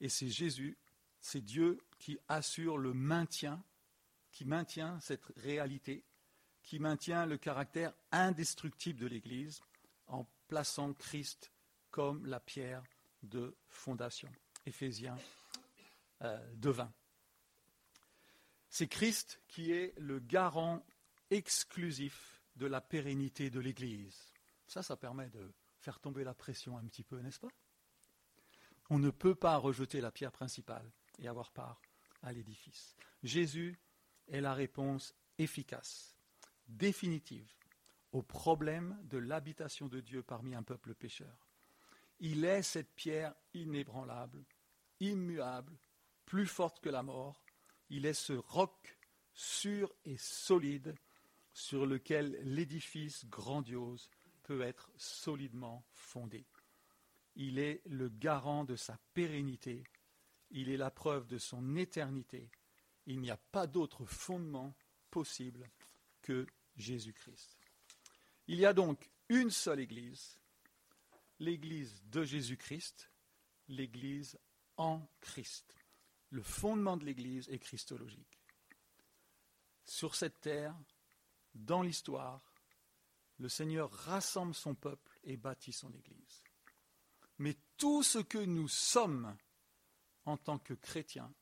Et 0.00 0.08
c'est 0.08 0.28
Jésus, 0.28 0.78
c'est 1.20 1.40
Dieu 1.40 1.80
qui 1.98 2.18
assure 2.28 2.78
le 2.78 2.94
maintien, 2.94 3.62
qui 4.30 4.44
maintient 4.44 5.00
cette 5.00 5.24
réalité, 5.36 6.04
qui 6.62 6.78
maintient 6.78 7.26
le 7.26 7.38
caractère 7.38 7.92
indestructible 8.12 9.00
de 9.00 9.06
l'Église 9.06 9.60
en 10.06 10.26
plaçant 10.46 10.92
Christ 10.92 11.50
comme 11.90 12.26
la 12.26 12.40
pierre 12.40 12.82
de 13.22 13.56
fondation. 13.68 14.30
Éphésiens 14.66 15.16
euh, 16.22 16.54
2.20. 16.56 16.88
C'est 18.70 18.88
Christ 18.88 19.40
qui 19.48 19.72
est 19.72 19.94
le 19.98 20.18
garant 20.18 20.84
exclusif 21.30 22.42
de 22.56 22.66
la 22.66 22.80
pérennité 22.80 23.50
de 23.50 23.60
l'Église. 23.60 24.32
Ça, 24.66 24.82
ça 24.82 24.96
permet 24.96 25.30
de 25.30 25.52
faire 25.78 26.00
tomber 26.00 26.24
la 26.24 26.34
pression 26.34 26.76
un 26.76 26.84
petit 26.84 27.04
peu, 27.04 27.20
n'est-ce 27.20 27.40
pas? 27.40 27.48
On 28.90 28.98
ne 28.98 29.10
peut 29.10 29.34
pas 29.34 29.56
rejeter 29.56 30.00
la 30.00 30.10
pierre 30.10 30.32
principale 30.32 30.90
et 31.18 31.28
avoir 31.28 31.52
part 31.52 31.80
à 32.22 32.32
l'édifice. 32.32 32.96
Jésus 33.22 33.78
est 34.28 34.40
la 34.40 34.54
réponse 34.54 35.14
efficace, 35.38 36.16
définitive, 36.66 37.50
au 38.12 38.22
problème 38.22 38.98
de 39.04 39.18
l'habitation 39.18 39.88
de 39.88 40.00
Dieu 40.00 40.22
parmi 40.22 40.54
un 40.54 40.62
peuple 40.62 40.94
pécheur. 40.94 41.48
Il 42.20 42.44
est 42.44 42.62
cette 42.62 42.94
pierre 42.94 43.34
inébranlable, 43.54 44.44
immuable, 45.00 45.76
plus 46.24 46.46
forte 46.46 46.80
que 46.80 46.88
la 46.88 47.02
mort. 47.02 47.44
Il 47.90 48.06
est 48.06 48.14
ce 48.14 48.32
roc 48.32 48.98
sûr 49.32 49.94
et 50.04 50.16
solide 50.16 50.94
sur 51.52 51.86
lequel 51.86 52.38
l'édifice 52.42 53.24
grandiose 53.26 54.10
peut 54.42 54.62
être 54.62 54.90
solidement 54.96 55.84
fondé. 55.92 56.46
Il 57.36 57.58
est 57.58 57.82
le 57.86 58.08
garant 58.08 58.64
de 58.64 58.76
sa 58.76 58.98
pérennité, 59.14 59.84
il 60.50 60.70
est 60.70 60.76
la 60.76 60.90
preuve 60.90 61.26
de 61.26 61.38
son 61.38 61.76
éternité. 61.76 62.50
Il 63.06 63.20
n'y 63.20 63.30
a 63.30 63.36
pas 63.36 63.66
d'autre 63.66 64.04
fondement 64.04 64.74
possible 65.10 65.70
que 66.22 66.46
Jésus-Christ. 66.76 67.56
Il 68.46 68.58
y 68.58 68.66
a 68.66 68.72
donc 68.72 69.10
une 69.28 69.50
seule 69.50 69.80
Église, 69.80 70.40
l'Église 71.38 72.02
de 72.06 72.24
Jésus-Christ, 72.24 73.10
l'Église 73.68 74.38
en 74.76 75.06
Christ. 75.20 75.77
Le 76.30 76.42
fondement 76.42 76.96
de 76.96 77.04
l'Église 77.04 77.48
est 77.48 77.58
christologique. 77.58 78.38
Sur 79.84 80.14
cette 80.14 80.40
terre, 80.40 80.76
dans 81.54 81.82
l'histoire, 81.82 82.52
le 83.38 83.48
Seigneur 83.48 83.90
rassemble 83.90 84.54
son 84.54 84.74
peuple 84.74 85.18
et 85.24 85.36
bâtit 85.36 85.72
son 85.72 85.92
Église. 85.94 86.42
Mais 87.38 87.56
tout 87.76 88.02
ce 88.02 88.18
que 88.18 88.38
nous 88.38 88.68
sommes 88.68 89.36
en 90.24 90.36
tant 90.36 90.58
que 90.58 90.74
chrétiens, 90.74 91.32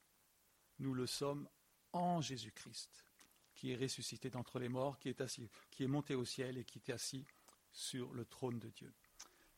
nous 0.79 0.95
le 0.95 1.07
sommes 1.07 1.49
en 1.93 2.21
Jésus-Christ, 2.21 3.07
qui 3.55 3.73
est 3.73 3.77
ressuscité 3.77 4.31
d'entre 4.31 4.59
les 4.59 4.69
morts, 4.69 4.99
qui 4.99 5.09
est, 5.09 5.21
assis, 5.21 5.49
qui 5.71 5.85
est 5.85 5.89
monté 5.89 6.15
au 6.15 6.25
ciel 6.25 6.59
et 6.59 6.65
qui 6.65 6.79
est 6.79 6.93
assis 6.93 7.25
sur 7.73 8.13
le 8.13 8.25
trône 8.25 8.59
de 8.59 8.69
Dieu. 8.69 8.93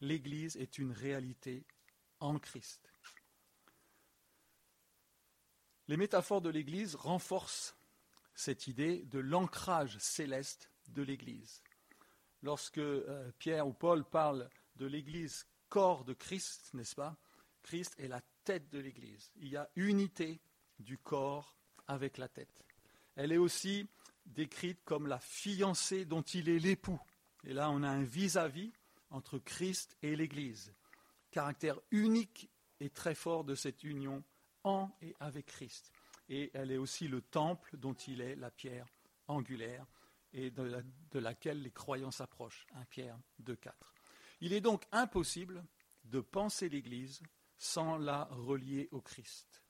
L'Église 0.00 0.56
est 0.56 0.78
une 0.78 0.92
réalité 0.92 1.66
en 2.20 2.38
Christ. 2.38 2.87
Les 5.88 5.96
métaphores 5.96 6.42
de 6.42 6.50
l'Église 6.50 6.94
renforcent 6.94 7.76
cette 8.34 8.66
idée 8.66 9.04
de 9.06 9.18
l'ancrage 9.18 9.98
céleste 9.98 10.70
de 10.88 11.02
l'Église 11.02 11.62
lorsque 12.42 12.78
euh, 12.78 13.30
Pierre 13.38 13.66
ou 13.66 13.72
Paul 13.72 14.04
parlent 14.04 14.48
de 14.76 14.86
l'Église 14.86 15.46
corps 15.68 16.04
de 16.04 16.14
Christ, 16.14 16.70
n'est-ce 16.74 16.94
pas? 16.94 17.16
Christ 17.62 17.94
est 17.98 18.08
la 18.08 18.22
tête 18.44 18.70
de 18.70 18.78
l'Église. 18.78 19.30
Il 19.36 19.48
y 19.48 19.56
a 19.56 19.68
unité 19.76 20.40
du 20.78 20.98
corps 20.98 21.56
avec 21.86 22.18
la 22.18 22.28
tête. 22.28 22.64
Elle 23.16 23.32
est 23.32 23.38
aussi 23.38 23.88
décrite 24.26 24.82
comme 24.84 25.06
la 25.06 25.18
fiancée 25.18 26.04
dont 26.04 26.22
il 26.22 26.48
est 26.48 26.58
l'époux. 26.58 27.00
Et 27.44 27.52
là, 27.52 27.70
on 27.70 27.82
a 27.82 27.88
un 27.88 28.04
vis-à-vis 28.04 28.72
entre 29.10 29.38
Christ 29.38 29.96
et 30.02 30.16
l'Église. 30.16 30.74
Caractère 31.30 31.80
unique 31.90 32.50
et 32.80 32.90
très 32.90 33.14
fort 33.14 33.44
de 33.44 33.54
cette 33.54 33.82
union 33.84 34.22
et 35.02 35.14
avec 35.20 35.46
Christ. 35.46 35.92
Et 36.28 36.50
elle 36.54 36.70
est 36.70 36.76
aussi 36.76 37.08
le 37.08 37.22
temple 37.22 37.76
dont 37.76 37.94
il 37.94 38.20
est 38.20 38.36
la 38.36 38.50
pierre 38.50 38.86
angulaire 39.28 39.86
et 40.32 40.50
de, 40.50 41.18
laquelle 41.18 41.62
les 41.62 41.70
croyants 41.70 42.10
s'approchent. 42.10 42.66
1 42.74 42.84
Pierre 42.84 43.18
2.4. 43.42 43.72
Il 44.40 44.52
est 44.52 44.60
donc 44.60 44.84
impossible 44.92 45.64
de 46.04 46.20
penser 46.20 46.68
l'Église 46.68 47.22
sans 47.56 47.98
la 47.98 48.24
relier 48.30 48.88
au 48.92 49.00
Christ. 49.00 49.62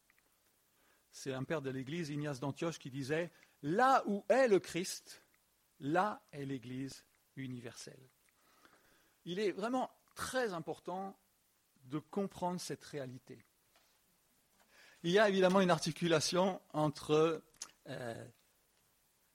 C'est 1.10 1.32
un 1.32 1.44
père 1.44 1.62
de 1.62 1.70
l'Église, 1.70 2.10
Ignace 2.10 2.40
d'Antioche, 2.40 2.78
qui 2.78 2.90
disait 2.90 3.30
Là 3.62 4.02
où 4.06 4.24
est 4.28 4.48
le 4.48 4.60
Christ, 4.60 5.24
là 5.80 6.22
est 6.32 6.44
l'Église 6.44 7.04
universelle. 7.36 8.08
Il 9.24 9.38
est 9.38 9.52
vraiment 9.52 9.90
très 10.14 10.52
important 10.52 11.18
de 11.84 11.98
comprendre 11.98 12.60
cette 12.60 12.84
réalité. 12.84 13.44
Il 15.04 15.12
y 15.12 15.18
a 15.18 15.28
évidemment 15.28 15.60
une 15.60 15.70
articulation 15.70 16.60
entre 16.72 17.42
euh, 17.88 18.24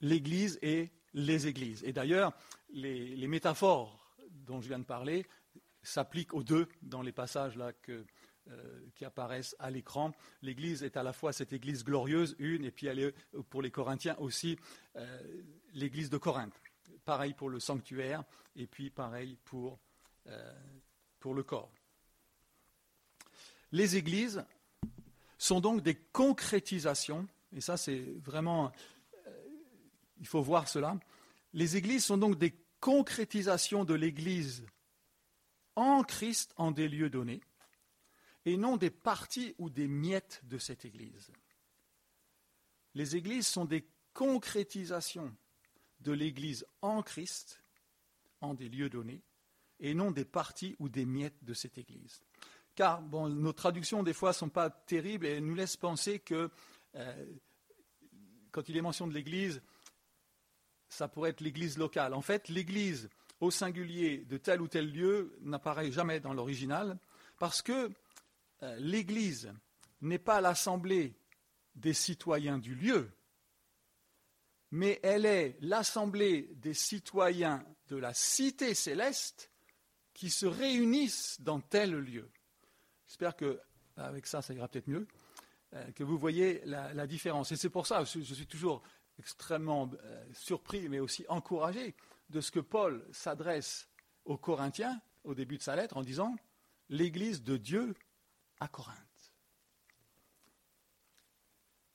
l'Église 0.02 0.58
et 0.60 0.90
les 1.14 1.46
Églises. 1.46 1.82
Et 1.84 1.92
d'ailleurs, 1.92 2.32
les, 2.68 3.26
métaphores 3.26 4.14
dont 4.30 4.60
je 4.60 4.68
viens 4.68 4.78
de 4.78 4.84
parler 4.84 5.26
s'appliquent 5.82 6.34
aux 6.34 6.42
deux 6.42 6.68
dans 6.82 7.00
les 7.00 7.12
passages 7.12 7.56
là 7.56 7.72
euh, 7.88 8.90
qui 8.94 9.06
apparaissent 9.06 9.56
à 9.58 9.70
l'écran. 9.70 10.12
L'Église 10.42 10.82
est 10.82 10.98
à 10.98 11.02
la 11.02 11.14
fois 11.14 11.32
cette 11.32 11.54
Église 11.54 11.82
glorieuse, 11.82 12.36
une, 12.38 12.64
et 12.64 12.70
puis 12.70 12.86
elle 12.86 12.98
est 12.98 13.14
pour 13.48 13.62
les 13.62 13.70
Corinthiens 13.70 14.16
aussi 14.18 14.58
euh, 14.96 15.42
l'Église 15.72 16.10
de 16.10 16.18
Corinthe. 16.18 16.60
Pareil 17.06 17.32
pour 17.32 17.48
le 17.48 17.58
sanctuaire, 17.58 18.22
et 18.54 18.66
puis 18.66 18.90
pareil 18.90 19.38
pour, 19.44 19.78
pour 21.20 21.34
le 21.34 21.42
corps. 21.42 21.72
Les 23.72 23.96
Églises 23.96 24.44
sont 25.44 25.60
donc 25.60 25.82
des 25.82 25.94
concrétisations, 25.94 27.28
et 27.52 27.60
ça 27.60 27.76
c'est 27.76 28.00
vraiment, 28.20 28.72
il 30.18 30.26
faut 30.26 30.40
voir 30.40 30.68
cela, 30.68 30.98
les 31.52 31.76
Églises 31.76 32.06
sont 32.06 32.16
donc 32.16 32.38
des 32.38 32.54
concrétisations 32.80 33.84
de 33.84 33.92
l'Église 33.92 34.64
en 35.76 36.02
Christ 36.02 36.54
en 36.56 36.70
des 36.70 36.88
lieux 36.88 37.10
donnés 37.10 37.42
et 38.46 38.56
non 38.56 38.78
des 38.78 38.90
parties 38.90 39.54
ou 39.58 39.68
des 39.68 39.86
miettes 39.86 40.40
de 40.44 40.56
cette 40.56 40.86
Église. 40.86 41.30
Les 42.94 43.16
Églises 43.16 43.46
sont 43.46 43.66
des 43.66 43.86
concrétisations 44.14 45.34
de 46.00 46.12
l'Église 46.12 46.66
en 46.80 47.02
Christ, 47.02 47.62
en 48.40 48.54
des 48.54 48.68
lieux 48.70 48.88
donnés, 48.90 49.22
et 49.80 49.92
non 49.92 50.10
des 50.10 50.24
parties 50.24 50.74
ou 50.78 50.88
des 50.88 51.04
miettes 51.04 51.42
de 51.42 51.52
cette 51.52 51.76
Église. 51.76 52.22
Car 52.74 53.02
nos 53.02 53.52
traductions, 53.52 54.02
des 54.02 54.12
fois, 54.12 54.30
ne 54.30 54.34
sont 54.34 54.48
pas 54.48 54.70
terribles 54.70 55.26
et 55.26 55.40
nous 55.40 55.54
laissent 55.54 55.76
penser 55.76 56.18
que, 56.18 56.50
euh, 56.96 57.26
quand 58.50 58.68
il 58.68 58.76
est 58.76 58.82
mention 58.82 59.06
de 59.06 59.14
l'Église, 59.14 59.62
ça 60.88 61.08
pourrait 61.08 61.30
être 61.30 61.40
l'Église 61.40 61.78
locale. 61.78 62.14
En 62.14 62.22
fait, 62.22 62.48
l'Église 62.48 63.08
au 63.40 63.50
singulier 63.50 64.18
de 64.18 64.38
tel 64.38 64.60
ou 64.60 64.68
tel 64.68 64.90
lieu 64.90 65.36
n'apparaît 65.42 65.92
jamais 65.92 66.20
dans 66.20 66.34
l'original, 66.34 66.98
parce 67.38 67.62
que 67.62 67.90
euh, 68.62 68.76
l'Église 68.78 69.52
n'est 70.00 70.18
pas 70.18 70.40
l'assemblée 70.40 71.14
des 71.74 71.94
citoyens 71.94 72.58
du 72.58 72.74
lieu, 72.74 73.10
mais 74.70 74.98
elle 75.02 75.26
est 75.26 75.56
l'assemblée 75.60 76.50
des 76.56 76.74
citoyens 76.74 77.64
de 77.88 77.96
la 77.96 78.14
cité 78.14 78.74
céleste 78.74 79.50
qui 80.14 80.30
se 80.30 80.46
réunissent 80.46 81.40
dans 81.40 81.60
tel 81.60 81.92
lieu. 81.92 82.30
J'espère 83.06 83.36
que 83.36 83.60
avec 83.96 84.26
ça, 84.26 84.42
ça 84.42 84.54
ira 84.54 84.68
peut-être 84.68 84.88
mieux, 84.88 85.06
euh, 85.74 85.92
que 85.92 86.04
vous 86.04 86.18
voyez 86.18 86.62
la, 86.64 87.06
différence. 87.06 87.52
Et 87.52 87.56
c'est 87.56 87.70
pour 87.70 87.86
ça 87.86 88.00
que 88.00 88.04
je 88.06 88.34
suis 88.34 88.46
toujours 88.46 88.82
extrêmement 89.18 89.90
euh, 90.02 90.24
surpris, 90.32 90.88
mais 90.88 90.98
aussi 90.98 91.24
encouragé 91.28 91.94
de 92.30 92.40
ce 92.40 92.50
que 92.50 92.60
Paul 92.60 93.06
s'adresse 93.12 93.88
aux 94.24 94.38
Corinthiens 94.38 95.00
au 95.24 95.34
début 95.34 95.58
de 95.58 95.62
sa 95.62 95.76
lettre 95.76 95.96
en 95.96 96.02
disant 96.02 96.34
L'Église 96.88 97.42
de 97.42 97.56
Dieu 97.56 97.94
à 98.60 98.68
Corinthe. 98.68 98.98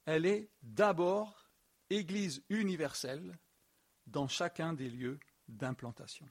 Elle 0.06 0.26
est 0.26 0.50
d'abord 0.64 1.50
Église 1.90 2.44
universelle 2.50 3.38
dans 4.08 4.28
chacun 4.28 4.74
des 4.74 4.90
lieux 4.90 5.20
d'implantation. 5.48 6.28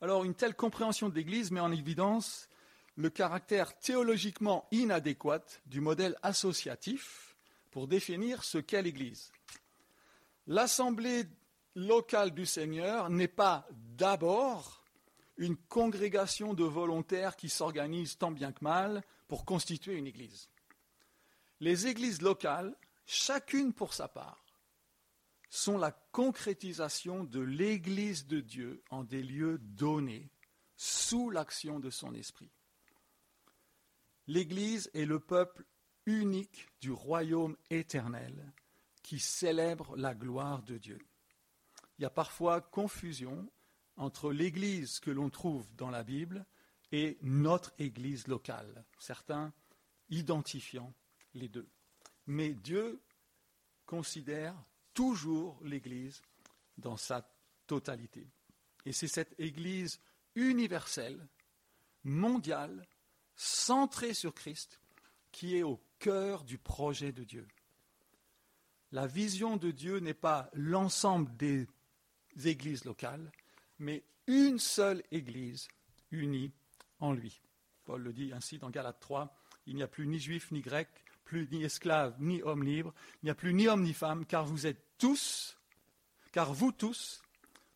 Alors 0.00 0.24
une 0.24 0.34
telle 0.34 0.54
compréhension 0.54 1.08
de 1.08 1.14
l'Église 1.14 1.50
met 1.50 1.60
en 1.60 1.72
évidence 1.72 2.48
le 2.96 3.10
caractère 3.10 3.78
théologiquement 3.78 4.66
inadéquat 4.70 5.44
du 5.66 5.80
modèle 5.80 6.16
associatif 6.22 7.36
pour 7.70 7.88
définir 7.88 8.42
ce 8.42 8.58
qu'est 8.58 8.82
l'Église. 8.82 9.30
L'Assemblée 10.46 11.24
locale 11.74 12.32
du 12.32 12.46
Seigneur 12.46 13.10
n'est 13.10 13.28
pas 13.28 13.68
d'abord 13.70 14.82
une 15.36 15.56
congrégation 15.56 16.54
de 16.54 16.64
volontaires 16.64 17.36
qui 17.36 17.50
s'organisent 17.50 18.16
tant 18.16 18.30
bien 18.30 18.52
que 18.52 18.64
mal 18.64 19.02
pour 19.28 19.44
constituer 19.44 19.94
une 19.94 20.06
église. 20.06 20.48
Les 21.60 21.86
églises 21.86 22.22
locales, 22.22 22.74
chacune 23.04 23.74
pour 23.74 23.92
sa 23.92 24.08
part, 24.08 24.44
sont 25.50 25.76
la 25.76 25.92
concrétisation 26.12 27.24
de 27.24 27.40
l'église 27.40 28.26
de 28.26 28.40
Dieu 28.40 28.82
en 28.90 29.04
des 29.04 29.22
lieux 29.22 29.58
donnés 29.58 30.30
sous 30.76 31.30
l'action 31.30 31.78
de 31.78 31.90
son 31.90 32.14
esprit. 32.14 32.50
L'église 34.26 34.90
est 34.94 35.04
le 35.04 35.20
peuple 35.20 35.64
unique 36.06 36.68
du 36.80 36.90
royaume 36.90 37.56
éternel 37.70 38.52
qui 39.02 39.18
célèbre 39.20 39.96
la 39.96 40.14
gloire 40.14 40.62
de 40.62 40.78
Dieu. 40.78 40.98
Il 41.98 42.02
y 42.02 42.06
a 42.06 42.10
parfois 42.10 42.60
confusion 42.60 43.48
entre 43.96 44.32
l'Église 44.32 45.00
que 45.00 45.10
l'on 45.10 45.30
trouve 45.30 45.66
dans 45.76 45.90
la 45.90 46.02
Bible 46.02 46.44
et 46.92 47.18
notre 47.22 47.72
Église 47.78 48.26
locale, 48.28 48.84
certains 48.98 49.52
identifiant 50.10 50.92
les 51.34 51.48
deux. 51.48 51.68
Mais 52.26 52.54
Dieu 52.54 53.00
considère 53.86 54.54
toujours 54.92 55.58
l'Église 55.62 56.20
dans 56.78 56.96
sa 56.96 57.28
totalité. 57.66 58.28
Et 58.84 58.92
c'est 58.92 59.08
cette 59.08 59.34
Église 59.38 60.00
universelle, 60.34 61.28
mondiale, 62.04 62.86
centrée 63.36 64.14
sur 64.14 64.34
Christ, 64.34 64.80
qui 65.30 65.56
est 65.56 65.62
au 65.62 65.80
cœur 65.98 66.44
du 66.44 66.58
projet 66.58 67.12
de 67.12 67.24
Dieu. 67.24 67.46
La 68.92 69.06
vision 69.06 69.56
de 69.56 69.70
Dieu 69.70 69.98
n'est 69.98 70.14
pas 70.14 70.48
l'ensemble 70.54 71.34
des 71.36 71.66
églises 72.44 72.84
locales, 72.84 73.30
mais 73.78 74.04
une 74.26 74.58
seule 74.58 75.02
Église 75.10 75.68
unie 76.10 76.52
en 77.00 77.12
lui. 77.12 77.40
Paul 77.84 78.02
le 78.02 78.12
dit 78.12 78.32
ainsi 78.32 78.58
dans 78.58 78.70
Galates 78.70 79.00
3, 79.00 79.34
il 79.66 79.76
n'y 79.76 79.82
a 79.82 79.88
plus 79.88 80.06
ni 80.06 80.18
juif 80.18 80.50
ni 80.50 80.60
grec, 80.60 80.88
plus 81.24 81.48
ni 81.50 81.64
esclave 81.64 82.14
ni 82.18 82.42
homme 82.42 82.62
libre, 82.62 82.94
il 83.22 83.26
n'y 83.26 83.30
a 83.30 83.34
plus 83.34 83.52
ni 83.52 83.68
homme 83.68 83.82
ni 83.82 83.92
femme, 83.92 84.24
car 84.24 84.44
vous 84.44 84.66
êtes 84.66 84.82
tous, 84.98 85.58
car 86.32 86.52
vous 86.52 86.72
tous, 86.72 87.22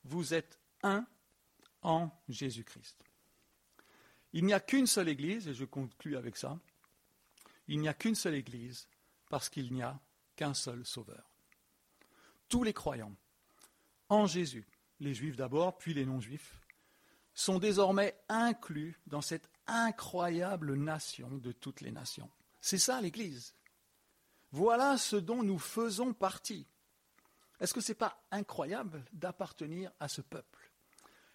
vous 0.05 0.35
êtes 0.35 0.59
un 0.83 1.07
en 1.83 2.11
Jésus-Christ. 2.29 3.10
Il 4.33 4.45
n'y 4.45 4.53
a 4.53 4.61
qu'une 4.61 4.87
seule 4.87 5.09
Église, 5.09 5.49
et 5.49 5.55
je 5.55 5.65
conclus 5.65 6.17
avec 6.17 6.37
ça, 6.37 6.59
il 7.69 7.81
n'y 7.81 7.89
a 7.89 7.95
qu'une 7.95 8.15
seule 8.15 8.35
Église 8.35 8.89
parce 9.29 9.49
qu'il 9.49 9.73
n'y 9.73 9.83
a 9.83 9.99
qu'un 10.37 10.55
seul 10.55 10.85
Sauveur. 10.85 11.31
Tous 12.49 12.65
les 12.65 12.73
croyants 12.73 13.15
en 14.09 14.27
Jésus, 14.27 14.67
les 14.99 15.15
juifs 15.15 15.37
d'abord, 15.37 15.79
puis 15.79 15.95
les 15.95 16.05
non-juifs, 16.05 16.61
sont 17.33 17.59
désormais 17.59 18.17
inclus 18.29 18.99
dans 19.07 19.23
cette 19.23 19.49
incroyable 19.67 20.75
nation 20.75 21.29
de 21.39 21.53
toutes 21.53 21.81
les 21.81 21.93
nations. 21.93 22.29
C'est 22.61 22.79
ça 22.79 23.01
l'Église. 23.01 23.55
Voilà 24.53 24.99
ce 24.99 25.17
dont 25.17 25.43
nous 25.43 25.59
faisons 25.61 26.13
partie. 26.13 26.67
Est-ce 27.61 27.73
que 27.73 27.81
ce 27.81 27.93
n'est 27.93 27.97
pas 27.97 28.21
incroyable 28.31 29.05
d'appartenir 29.13 29.93
à 30.01 30.09
ce 30.09 30.23
peuple? 30.23 30.60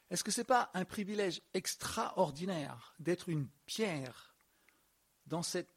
Est-ce 0.09 0.23
que 0.23 0.31
ce 0.31 0.41
n'est 0.41 0.45
pas 0.45 0.69
un 0.73 0.85
privilège 0.85 1.41
extraordinaire 1.53 2.93
d'être 2.99 3.29
une 3.29 3.47
pierre 3.65 4.35
dans 5.25 5.43
cette 5.43 5.73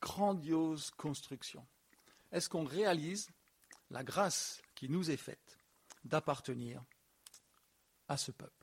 grandiose 0.00 0.90
construction? 0.92 1.66
Est-ce 2.30 2.48
qu'on 2.48 2.64
réalise 2.64 3.28
la 3.90 4.04
grâce 4.04 4.62
qui 4.74 4.88
nous 4.88 5.10
est 5.10 5.16
faite 5.16 5.58
d'appartenir 6.04 6.84
à 8.08 8.16
ce 8.16 8.30
peuple? 8.30 8.59